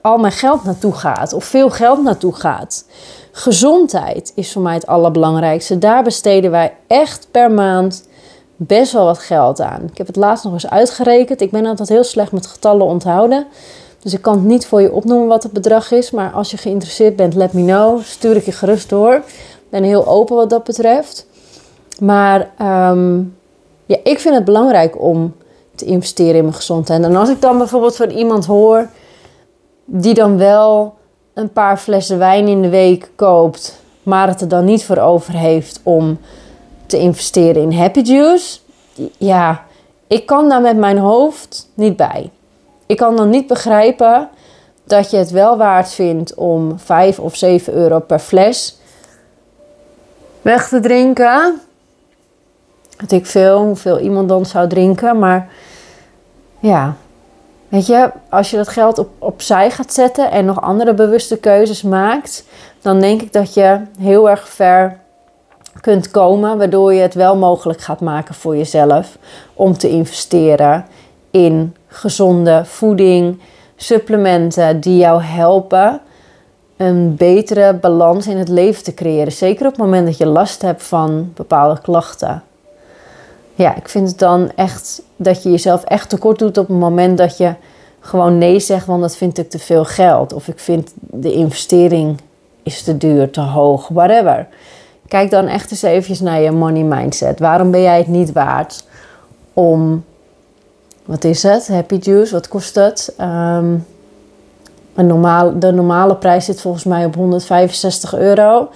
al 0.00 0.18
mijn 0.18 0.32
geld 0.32 0.64
naartoe 0.64 0.92
gaat 0.92 1.32
of 1.32 1.44
veel 1.44 1.70
geld 1.70 2.02
naartoe 2.02 2.34
gaat. 2.34 2.84
Gezondheid 3.32 4.32
is 4.34 4.52
voor 4.52 4.62
mij 4.62 4.74
het 4.74 4.86
allerbelangrijkste. 4.86 5.78
Daar 5.78 6.02
besteden 6.02 6.50
wij 6.50 6.74
echt 6.86 7.28
per 7.30 7.50
maand 7.50 8.08
best 8.56 8.92
wel 8.92 9.04
wat 9.04 9.18
geld 9.18 9.60
aan. 9.60 9.82
Ik 9.90 9.98
heb 9.98 10.06
het 10.06 10.16
laatst 10.16 10.44
nog 10.44 10.52
eens 10.52 10.70
uitgerekend. 10.70 11.40
Ik 11.40 11.50
ben 11.50 11.66
altijd 11.66 11.88
heel 11.88 12.04
slecht 12.04 12.32
met 12.32 12.46
getallen 12.46 12.86
onthouden. 12.86 13.46
Dus 14.02 14.14
ik 14.14 14.22
kan 14.22 14.34
het 14.34 14.44
niet 14.44 14.66
voor 14.66 14.80
je 14.80 14.92
opnoemen 14.92 15.28
wat 15.28 15.42
het 15.42 15.52
bedrag 15.52 15.90
is. 15.90 16.10
Maar 16.10 16.30
als 16.30 16.50
je 16.50 16.56
geïnteresseerd 16.56 17.16
bent, 17.16 17.34
let 17.34 17.52
me 17.52 17.64
know. 17.64 18.02
Stuur 18.02 18.36
ik 18.36 18.44
je 18.44 18.52
gerust 18.52 18.88
door. 18.88 19.14
Ik 19.14 19.70
ben 19.70 19.82
heel 19.82 20.06
open 20.06 20.36
wat 20.36 20.50
dat 20.50 20.64
betreft. 20.64 21.26
Maar 22.00 22.50
ehm, 22.58 23.18
ja, 23.86 23.96
ik 24.02 24.18
vind 24.18 24.34
het 24.34 24.44
belangrijk 24.44 25.00
om 25.00 25.34
te 25.80 25.86
investeren 25.86 26.34
in 26.34 26.42
mijn 26.42 26.54
gezondheid. 26.54 27.02
En 27.02 27.16
als 27.16 27.28
ik 27.28 27.40
dan 27.40 27.58
bijvoorbeeld 27.58 27.96
van 27.96 28.10
iemand 28.10 28.46
hoor 28.46 28.88
die 29.84 30.14
dan 30.14 30.36
wel 30.36 30.94
een 31.34 31.52
paar 31.52 31.76
flessen 31.76 32.18
wijn 32.18 32.48
in 32.48 32.62
de 32.62 32.68
week 32.68 33.10
koopt, 33.16 33.82
maar 34.02 34.28
het 34.28 34.40
er 34.40 34.48
dan 34.48 34.64
niet 34.64 34.84
voor 34.84 34.98
over 34.98 35.32
heeft 35.32 35.80
om 35.82 36.18
te 36.86 36.98
investeren 36.98 37.62
in 37.62 37.72
Happy 37.72 38.00
Juice. 38.00 38.58
Ja, 39.16 39.64
ik 40.06 40.26
kan 40.26 40.48
daar 40.48 40.60
met 40.60 40.76
mijn 40.76 40.98
hoofd 40.98 41.70
niet 41.74 41.96
bij. 41.96 42.30
Ik 42.86 42.96
kan 42.96 43.16
dan 43.16 43.30
niet 43.30 43.46
begrijpen 43.46 44.28
dat 44.84 45.10
je 45.10 45.16
het 45.16 45.30
wel 45.30 45.56
waard 45.56 45.92
vindt 45.92 46.34
om 46.34 46.78
5 46.78 47.18
of 47.18 47.36
7 47.36 47.72
euro 47.72 47.98
per 47.98 48.18
fles 48.18 48.78
weg 50.42 50.68
te 50.68 50.80
drinken. 50.80 51.60
Weet 52.96 53.12
ik 53.12 53.26
veel, 53.26 53.64
hoeveel 53.64 53.98
iemand 53.98 54.28
dan 54.28 54.46
zou 54.46 54.68
drinken. 54.68 55.18
Maar 55.18 55.48
ja, 56.60 56.96
weet 57.68 57.86
je, 57.86 58.10
als 58.28 58.50
je 58.50 58.56
dat 58.56 58.68
geld 58.68 58.98
op, 58.98 59.08
opzij 59.18 59.70
gaat 59.70 59.92
zetten 59.92 60.30
en 60.30 60.44
nog 60.44 60.60
andere 60.60 60.94
bewuste 60.94 61.36
keuzes 61.36 61.82
maakt, 61.82 62.44
dan 62.80 63.00
denk 63.00 63.22
ik 63.22 63.32
dat 63.32 63.54
je 63.54 63.80
heel 63.98 64.30
erg 64.30 64.48
ver 64.48 64.98
kunt 65.80 66.10
komen, 66.10 66.58
waardoor 66.58 66.94
je 66.94 67.00
het 67.00 67.14
wel 67.14 67.36
mogelijk 67.36 67.80
gaat 67.80 68.00
maken 68.00 68.34
voor 68.34 68.56
jezelf 68.56 69.18
om 69.54 69.78
te 69.78 69.88
investeren 69.88 70.86
in 71.30 71.76
gezonde 71.86 72.64
voeding, 72.64 73.40
supplementen 73.76 74.80
die 74.80 74.96
jou 74.96 75.22
helpen 75.22 76.00
een 76.76 77.14
betere 77.16 77.74
balans 77.74 78.26
in 78.26 78.36
het 78.36 78.48
leven 78.48 78.84
te 78.84 78.94
creëren. 78.94 79.32
Zeker 79.32 79.66
op 79.66 79.72
het 79.72 79.80
moment 79.80 80.06
dat 80.06 80.16
je 80.16 80.26
last 80.26 80.62
hebt 80.62 80.82
van 80.82 81.32
bepaalde 81.34 81.80
klachten. 81.80 82.42
Ja, 83.60 83.76
ik 83.76 83.88
vind 83.88 84.08
het 84.08 84.18
dan 84.18 84.50
echt 84.54 85.02
dat 85.16 85.42
je 85.42 85.50
jezelf 85.50 85.84
echt 85.84 86.08
tekort 86.08 86.38
doet 86.38 86.58
op 86.58 86.68
het 86.68 86.78
moment 86.78 87.18
dat 87.18 87.36
je 87.36 87.54
gewoon 88.00 88.38
nee 88.38 88.60
zegt, 88.60 88.86
want 88.86 89.00
dat 89.00 89.16
vind 89.16 89.38
ik 89.38 89.50
te 89.50 89.58
veel 89.58 89.84
geld. 89.84 90.32
Of 90.32 90.48
ik 90.48 90.58
vind 90.58 90.92
de 90.96 91.32
investering 91.32 92.20
is 92.62 92.82
te 92.82 92.96
duur, 92.96 93.30
te 93.30 93.40
hoog, 93.40 93.88
whatever. 93.88 94.46
Kijk 95.08 95.30
dan 95.30 95.46
echt 95.46 95.70
eens 95.70 95.82
even 95.82 96.24
naar 96.24 96.40
je 96.40 96.50
money 96.50 96.82
mindset. 96.82 97.38
Waarom 97.38 97.70
ben 97.70 97.82
jij 97.82 97.98
het 97.98 98.06
niet 98.06 98.32
waard 98.32 98.84
om, 99.52 100.04
wat 101.04 101.24
is 101.24 101.42
het? 101.42 101.68
Happy 101.68 101.98
Juice, 102.00 102.32
wat 102.32 102.48
kost 102.48 102.74
het? 102.74 103.14
Ehm, 103.16 103.74
een 104.94 105.06
normaal, 105.06 105.58
de 105.58 105.72
normale 105.72 106.16
prijs 106.16 106.44
zit 106.44 106.60
volgens 106.60 106.84
mij 106.84 107.04
op 107.04 107.14
165 107.14 108.14
euro. 108.14 108.68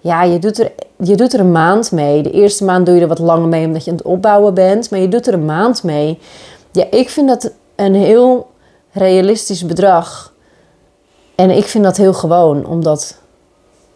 Ja, 0.00 0.22
je 0.22 0.38
doet, 0.38 0.58
er, 0.58 0.72
je 1.02 1.14
doet 1.14 1.32
er 1.32 1.40
een 1.40 1.52
maand 1.52 1.92
mee. 1.92 2.22
De 2.22 2.30
eerste 2.30 2.64
maand 2.64 2.86
doe 2.86 2.94
je 2.94 3.00
er 3.00 3.08
wat 3.08 3.18
langer 3.18 3.48
mee 3.48 3.66
omdat 3.66 3.84
je 3.84 3.90
aan 3.90 3.96
het 3.96 4.06
opbouwen 4.06 4.54
bent. 4.54 4.90
Maar 4.90 5.00
je 5.00 5.08
doet 5.08 5.26
er 5.26 5.34
een 5.34 5.44
maand 5.44 5.82
mee. 5.82 6.18
Ja, 6.72 6.84
ik 6.90 7.08
vind 7.08 7.28
dat 7.28 7.52
een 7.76 7.94
heel 7.94 8.50
realistisch 8.92 9.66
bedrag. 9.66 10.32
En 11.34 11.50
ik 11.50 11.64
vind 11.64 11.84
dat 11.84 11.96
heel 11.96 12.12
gewoon, 12.12 12.66
omdat 12.66 13.18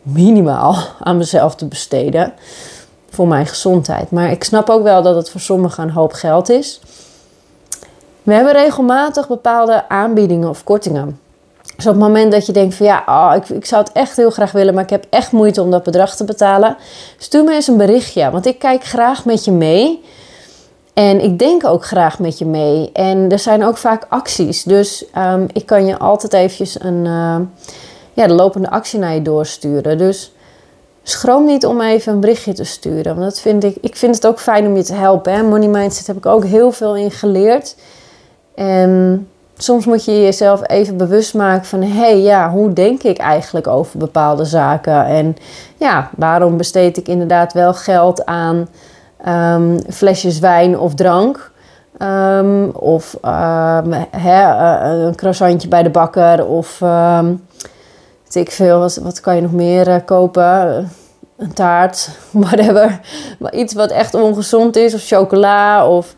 minimaal 0.03 0.77
aan 1.01 1.17
mezelf 1.17 1.55
te 1.55 1.67
besteden. 1.67 2.33
voor 3.11 3.29
mijn 3.29 3.47
gezondheid. 3.47 4.11
Maar 4.11 4.31
ik 4.31 4.45
snap 4.45 4.71
ook 4.71 4.83
wel 4.83 5.03
dat 5.03 5.15
het 5.15 5.31
voor 5.31 5.41
sommigen 5.41 5.83
een 5.83 5.91
hoop 5.91 6.13
geld 6.13 6.49
is. 6.49 6.81
We 8.23 8.33
hebben 8.33 8.53
regelmatig 8.53 9.29
bepaalde 9.29 9.89
aanbiedingen 9.89 10.49
of 10.49 10.65
kortingen. 10.65 11.21
Dus 11.77 11.87
op 11.87 11.93
het 11.93 12.03
moment 12.03 12.33
dat 12.33 12.47
je 12.47 12.53
denkt 12.53 12.75
van 12.75 12.87
ja, 12.87 13.03
oh, 13.07 13.33
ik, 13.37 13.49
ik 13.49 13.65
zou 13.65 13.83
het 13.83 13.93
echt 13.93 14.17
heel 14.17 14.31
graag 14.31 14.53
willen, 14.53 14.75
maar 14.75 14.83
ik 14.83 14.91
heb 14.91 15.07
echt 15.11 15.33
moeite 15.33 15.63
om 15.63 15.71
dat 15.71 15.83
bedrag 15.83 16.17
te 16.17 16.25
betalen. 16.25 16.77
Stuur 17.19 17.45
me 17.45 17.55
eens 17.55 17.69
een 17.69 17.77
berichtje, 17.77 18.31
want 18.31 18.47
ik 18.47 18.59
kijk 18.59 18.85
graag 18.85 19.25
met 19.25 19.45
je 19.45 19.53
mee. 19.53 20.03
En 20.95 21.21
ik 21.21 21.39
denk 21.39 21.67
ook 21.67 21.85
graag 21.85 22.19
met 22.19 22.39
je 22.39 22.47
mee. 22.47 22.91
En 22.93 23.31
er 23.31 23.39
zijn 23.39 23.65
ook 23.65 23.77
vaak 23.77 24.07
acties. 24.09 24.63
Dus 24.63 25.05
um, 25.19 25.47
ik 25.53 25.67
kan 25.67 25.87
je 25.87 25.99
altijd 25.99 26.33
eventjes 26.33 26.81
een, 26.81 27.05
uh, 27.05 27.37
ja, 28.13 28.27
de 28.27 28.35
lopende 28.35 28.71
actie 28.71 28.99
naar 28.99 29.15
je 29.15 29.23
doorsturen. 29.23 29.99
Dus 29.99 30.33
schroom 31.03 31.45
niet 31.45 31.67
om 31.67 31.81
even 31.81 32.13
een 32.13 32.21
berichtje 32.21 32.53
te 32.53 32.65
sturen. 32.65 33.17
Want 33.17 33.31
dat 33.31 33.41
vind 33.41 33.65
ik, 33.65 33.77
ik 33.81 33.97
vind 33.97 34.15
het 34.15 34.27
ook 34.27 34.41
fijn 34.41 34.67
om 34.67 34.77
je 34.77 34.83
te 34.83 34.95
helpen. 34.95 35.49
Money 35.49 35.69
Mindset 35.69 36.07
heb 36.07 36.17
ik 36.17 36.27
ook 36.27 36.45
heel 36.45 36.73
veel 36.73 36.97
in 36.97 37.11
geleerd. 37.11 37.77
En 38.55 39.29
soms 39.57 39.87
moet 39.87 40.05
je 40.05 40.23
jezelf 40.23 40.69
even 40.69 40.97
bewust 40.97 41.35
maken 41.35 41.65
van... 41.65 41.83
hé, 41.83 41.99
hey, 41.99 42.21
ja, 42.21 42.51
hoe 42.51 42.73
denk 42.73 43.03
ik 43.03 43.19
eigenlijk 43.19 43.67
over 43.67 43.99
bepaalde 43.99 44.45
zaken? 44.45 45.07
En 45.07 45.37
ja, 45.77 46.11
waarom 46.17 46.57
besteed 46.57 46.97
ik 46.97 47.09
inderdaad 47.09 47.53
wel 47.53 47.75
geld 47.75 48.25
aan 48.25 48.69
um, 49.27 49.79
flesjes 49.91 50.39
wijn 50.39 50.79
of 50.79 50.95
drank... 50.95 51.53
Um, 51.99 52.71
of 52.71 53.17
um, 53.25 53.93
een 53.93 55.15
croissantje 55.15 55.69
bij 55.69 55.83
de 55.83 55.91
bakker 55.91 56.47
of 56.47 56.81
weet 58.35 58.47
ik 58.47 58.53
veel, 58.53 58.79
wat, 58.79 59.21
kan 59.21 59.35
je 59.35 59.43
nog 59.43 59.53
meer 59.53 59.89
uh, 59.89 59.97
kopen? 60.05 60.91
Een 61.37 61.53
taart, 61.53 62.09
whatever. 62.31 63.01
Maar 63.39 63.55
iets 63.55 63.75
wat 63.75 63.91
echt 63.91 64.15
ongezond 64.15 64.77
is, 64.77 64.95
of 64.95 65.07
chocola, 65.07 65.89
of 65.89 66.15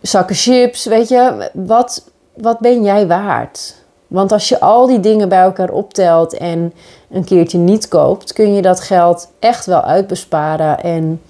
zakken 0.00 0.36
chips, 0.36 0.84
weet 0.84 1.08
je. 1.08 1.50
Wat, 1.52 2.10
wat 2.34 2.58
ben 2.58 2.82
jij 2.82 3.06
waard? 3.06 3.74
Want 4.06 4.32
als 4.32 4.48
je 4.48 4.60
al 4.60 4.86
die 4.86 5.00
dingen 5.00 5.28
bij 5.28 5.42
elkaar 5.42 5.70
optelt 5.70 6.36
en 6.36 6.72
een 7.10 7.24
keertje 7.24 7.58
niet 7.58 7.88
koopt, 7.88 8.32
kun 8.32 8.54
je 8.54 8.62
dat 8.62 8.80
geld 8.80 9.28
echt 9.38 9.66
wel 9.66 9.82
uitbesparen 9.82 10.80
en 10.80 11.20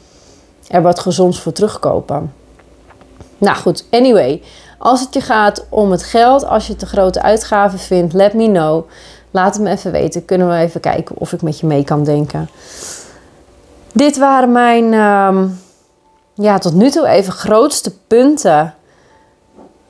er 0.69 0.83
wat 0.83 0.99
gezonds 0.99 1.41
voor 1.41 1.53
terugkopen. 1.53 2.33
Nou 3.39 3.57
goed, 3.57 3.85
anyway. 3.91 4.43
Als 4.79 5.01
het 5.01 5.15
je 5.15 5.21
gaat 5.21 5.67
om 5.69 5.91
het 5.91 6.03
geld, 6.03 6.47
als 6.47 6.67
je 6.67 6.75
een 6.79 6.87
grote 6.87 7.23
uitgave 7.23 7.79
vindt, 7.79 8.13
let 8.13 8.35
me 8.35 8.47
know. 8.47 8.85
Laat 9.31 9.55
het 9.55 9.63
me 9.63 9.71
even 9.71 9.93
weten. 9.93 10.25
Kunnen 10.25 10.49
we 10.49 10.57
even 10.57 10.81
kijken 10.81 11.17
of 11.19 11.33
ik 11.33 11.43
met 11.43 11.59
je 11.59 11.67
mee 11.67 11.85
kan 11.85 12.05
denken. 12.05 12.49
Dit 13.93 14.19
waren 14.19 14.53
mijn, 14.53 14.85
uh, 14.85 15.43
ja, 16.35 16.59
tot 16.59 16.75
nu 16.75 16.91
toe 16.91 17.07
even 17.07 17.33
grootste 17.33 17.93
punten. 18.07 18.75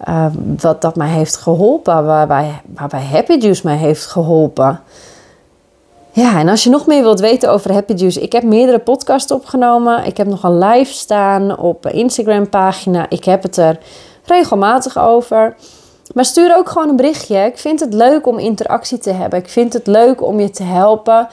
Uh, 0.08 0.26
wat 0.60 0.80
dat 0.80 0.96
mij 0.96 1.08
heeft 1.08 1.36
geholpen. 1.36 2.04
Waarbij, 2.04 2.60
waarbij 2.66 3.02
Happy 3.02 3.32
Juice 3.32 3.60
mij 3.64 3.76
heeft 3.76 4.06
geholpen. 4.06 4.80
Ja, 6.14 6.38
en 6.38 6.48
als 6.48 6.64
je 6.64 6.70
nog 6.70 6.86
meer 6.86 7.02
wilt 7.02 7.20
weten 7.20 7.50
over 7.50 7.72
Happy 7.72 7.92
Juice, 7.92 8.20
ik 8.20 8.32
heb 8.32 8.42
meerdere 8.42 8.78
podcasts 8.78 9.32
opgenomen. 9.32 10.04
Ik 10.04 10.16
heb 10.16 10.26
nog 10.26 10.42
een 10.42 10.58
live 10.58 10.92
staan 10.92 11.58
op 11.58 11.86
Instagram 11.86 12.48
pagina. 12.48 13.06
Ik 13.08 13.24
heb 13.24 13.42
het 13.42 13.56
er 13.56 13.78
regelmatig 14.24 14.98
over. 14.98 15.56
Maar 16.14 16.24
stuur 16.24 16.56
ook 16.56 16.68
gewoon 16.68 16.88
een 16.88 16.96
berichtje. 16.96 17.36
Ik 17.36 17.58
vind 17.58 17.80
het 17.80 17.94
leuk 17.94 18.26
om 18.26 18.38
interactie 18.38 18.98
te 18.98 19.10
hebben. 19.10 19.38
Ik 19.38 19.48
vind 19.48 19.72
het 19.72 19.86
leuk 19.86 20.22
om 20.22 20.40
je 20.40 20.50
te 20.50 20.62
helpen. 20.62 21.28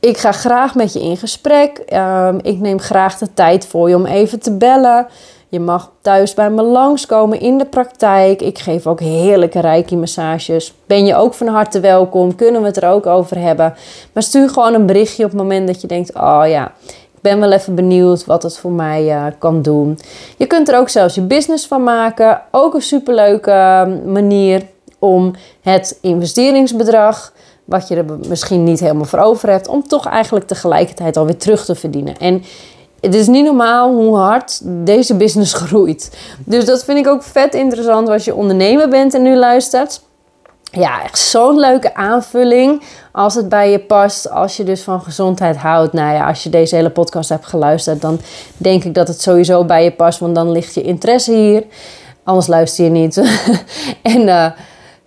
Ik 0.00 0.16
ga 0.16 0.32
graag 0.32 0.74
met 0.74 0.92
je 0.92 1.00
in 1.00 1.16
gesprek. 1.16 1.78
Ehm, 1.78 2.38
ik 2.42 2.58
neem 2.60 2.80
graag 2.80 3.18
de 3.18 3.34
tijd 3.34 3.66
voor 3.66 3.88
je 3.88 3.94
om 3.94 4.06
even 4.06 4.40
te 4.40 4.56
bellen. 4.56 5.06
Je 5.50 5.60
mag 5.60 5.90
thuis 6.00 6.34
bij 6.34 6.50
me 6.50 6.62
langskomen 6.62 7.40
in 7.40 7.58
de 7.58 7.64
praktijk. 7.64 8.42
Ik 8.42 8.58
geef 8.58 8.86
ook 8.86 9.00
heerlijke 9.00 9.60
reiki-massages. 9.60 10.74
Ben 10.86 11.06
je 11.06 11.14
ook 11.14 11.34
van 11.34 11.46
harte 11.46 11.80
welkom? 11.80 12.34
Kunnen 12.34 12.60
we 12.60 12.66
het 12.66 12.76
er 12.76 12.88
ook 12.88 13.06
over 13.06 13.38
hebben? 13.38 13.74
Maar 14.12 14.22
stuur 14.22 14.48
gewoon 14.48 14.74
een 14.74 14.86
berichtje 14.86 15.24
op 15.24 15.30
het 15.30 15.40
moment 15.40 15.66
dat 15.66 15.80
je 15.80 15.86
denkt: 15.86 16.14
Oh 16.14 16.42
ja, 16.46 16.72
ben 17.20 17.40
wel 17.40 17.52
even 17.52 17.74
benieuwd 17.74 18.24
wat 18.24 18.42
het 18.42 18.58
voor 18.58 18.72
mij 18.72 19.04
uh, 19.04 19.26
kan 19.38 19.62
doen. 19.62 19.98
Je 20.36 20.46
kunt 20.46 20.68
er 20.68 20.78
ook 20.78 20.88
zelfs 20.88 21.14
je 21.14 21.20
business 21.20 21.66
van 21.66 21.82
maken. 21.82 22.42
Ook 22.50 22.74
een 22.74 22.82
superleuke 22.82 23.50
ehm, 23.50 24.12
manier 24.12 24.62
om 24.98 25.34
het 25.60 25.98
investeringsbedrag, 26.00 27.32
wat 27.64 27.88
je 27.88 27.96
er 27.96 28.04
misschien 28.28 28.64
niet 28.64 28.80
helemaal 28.80 29.04
voor 29.04 29.18
over 29.18 29.50
hebt, 29.50 29.68
om 29.68 29.88
toch 29.88 30.06
eigenlijk 30.06 30.46
tegelijkertijd 30.46 31.16
alweer 31.16 31.36
terug 31.36 31.64
te 31.64 31.74
verdienen. 31.74 32.16
En 32.18 32.42
het 33.00 33.14
is 33.14 33.26
niet 33.26 33.44
normaal 33.44 33.94
hoe 33.94 34.16
hard 34.16 34.60
deze 34.64 35.14
business 35.14 35.52
groeit. 35.52 36.18
Dus 36.44 36.64
dat 36.64 36.84
vind 36.84 36.98
ik 36.98 37.06
ook 37.06 37.22
vet 37.22 37.54
interessant 37.54 38.08
als 38.08 38.24
je 38.24 38.34
ondernemer 38.34 38.88
bent 38.88 39.14
en 39.14 39.22
nu 39.22 39.36
luistert 39.36 40.00
ja, 40.72 41.02
echt 41.02 41.18
zo'n 41.18 41.58
leuke 41.58 41.94
aanvulling. 41.94 42.82
Als 43.12 43.34
het 43.34 43.48
bij 43.48 43.70
je 43.70 43.78
past, 43.78 44.30
als 44.30 44.56
je 44.56 44.64
dus 44.64 44.82
van 44.82 45.02
gezondheid 45.02 45.56
houdt. 45.56 45.92
Nou 45.92 46.14
ja, 46.14 46.28
als 46.28 46.42
je 46.42 46.50
deze 46.50 46.74
hele 46.74 46.90
podcast 46.90 47.28
hebt 47.28 47.46
geluisterd, 47.46 48.00
dan 48.00 48.20
denk 48.56 48.84
ik 48.84 48.94
dat 48.94 49.08
het 49.08 49.20
sowieso 49.20 49.64
bij 49.64 49.84
je 49.84 49.92
past. 49.92 50.18
Want 50.18 50.34
dan 50.34 50.52
ligt 50.52 50.74
je 50.74 50.82
interesse 50.82 51.32
hier. 51.32 51.64
Anders 52.24 52.46
luister 52.46 52.84
je 52.84 52.90
niet. 52.90 53.16
en 54.02 54.20
uh, 54.20 54.46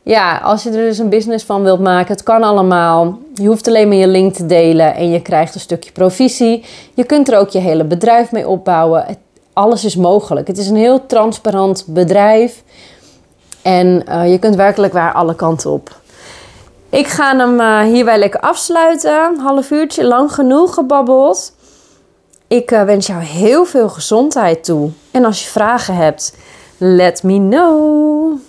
ja, 0.04 0.38
als 0.38 0.63
je 0.63 0.70
er 0.70 0.76
dus 0.76 0.98
een 0.98 1.10
business 1.10 1.46
van 1.46 1.63
wilt 1.63 1.80
maken, 1.80 2.13
het 2.13 2.24
kan 2.24 2.44
allemaal. 2.44 3.20
Je 3.34 3.48
hoeft 3.48 3.68
alleen 3.68 3.88
maar 3.88 3.98
je 3.98 4.08
link 4.08 4.34
te 4.34 4.46
delen 4.46 4.96
en 4.96 5.10
je 5.10 5.22
krijgt 5.22 5.56
een 5.56 5.62
stukje 5.62 5.92
provisie. 5.92 6.66
Je 6.94 7.04
kunt 7.04 7.32
er 7.32 7.39
ook 7.39 7.50
je 7.50 7.60
hele 7.60 7.84
bedrijf 7.84 8.32
mee 8.32 8.48
opbouwen. 8.48 9.06
alles 9.54 9.86
is 9.86 9.96
mogelijk. 9.96 10.48
Het 10.48 10.58
is 10.58 10.68
een 10.68 10.76
heel 10.76 11.06
transparant 11.06 11.86
bedrijf. 11.88 12.63
En 13.62 14.04
uh, 14.10 14.32
je 14.32 14.39
kunt 14.39 14.56
werkelijk 14.56 14.94
waar 14.94 15.13
alle 15.13 15.36
kanten 15.36 15.72
op. 15.72 16.02
Ik 16.89 17.08
ga 17.08 17.38
hem 17.38 17.60
uh, 17.60 17.80
hierbij 17.80 18.18
lekker 18.18 18.39
afsluiten. 18.39 19.39
Half 19.39 19.72
uurtje, 19.72 20.04
lang 20.04 20.34
genoeg 20.34 20.74
gebabbeld. 20.74 21.54
Ik 22.48 22.72
uh, 22.72 22.84
wens 22.84 23.08
jou 23.08 23.22
heel 23.22 23.66
veel 23.66 23.89
gezondheid 23.89 24.63
toe. 24.63 24.89
En 25.12 25.26
als 25.26 25.44
je 25.44 25.50
vragen 25.50 25.96
hebt, 25.96 26.36
let 26.78 27.24
me 27.24 27.38
know. 27.38 28.39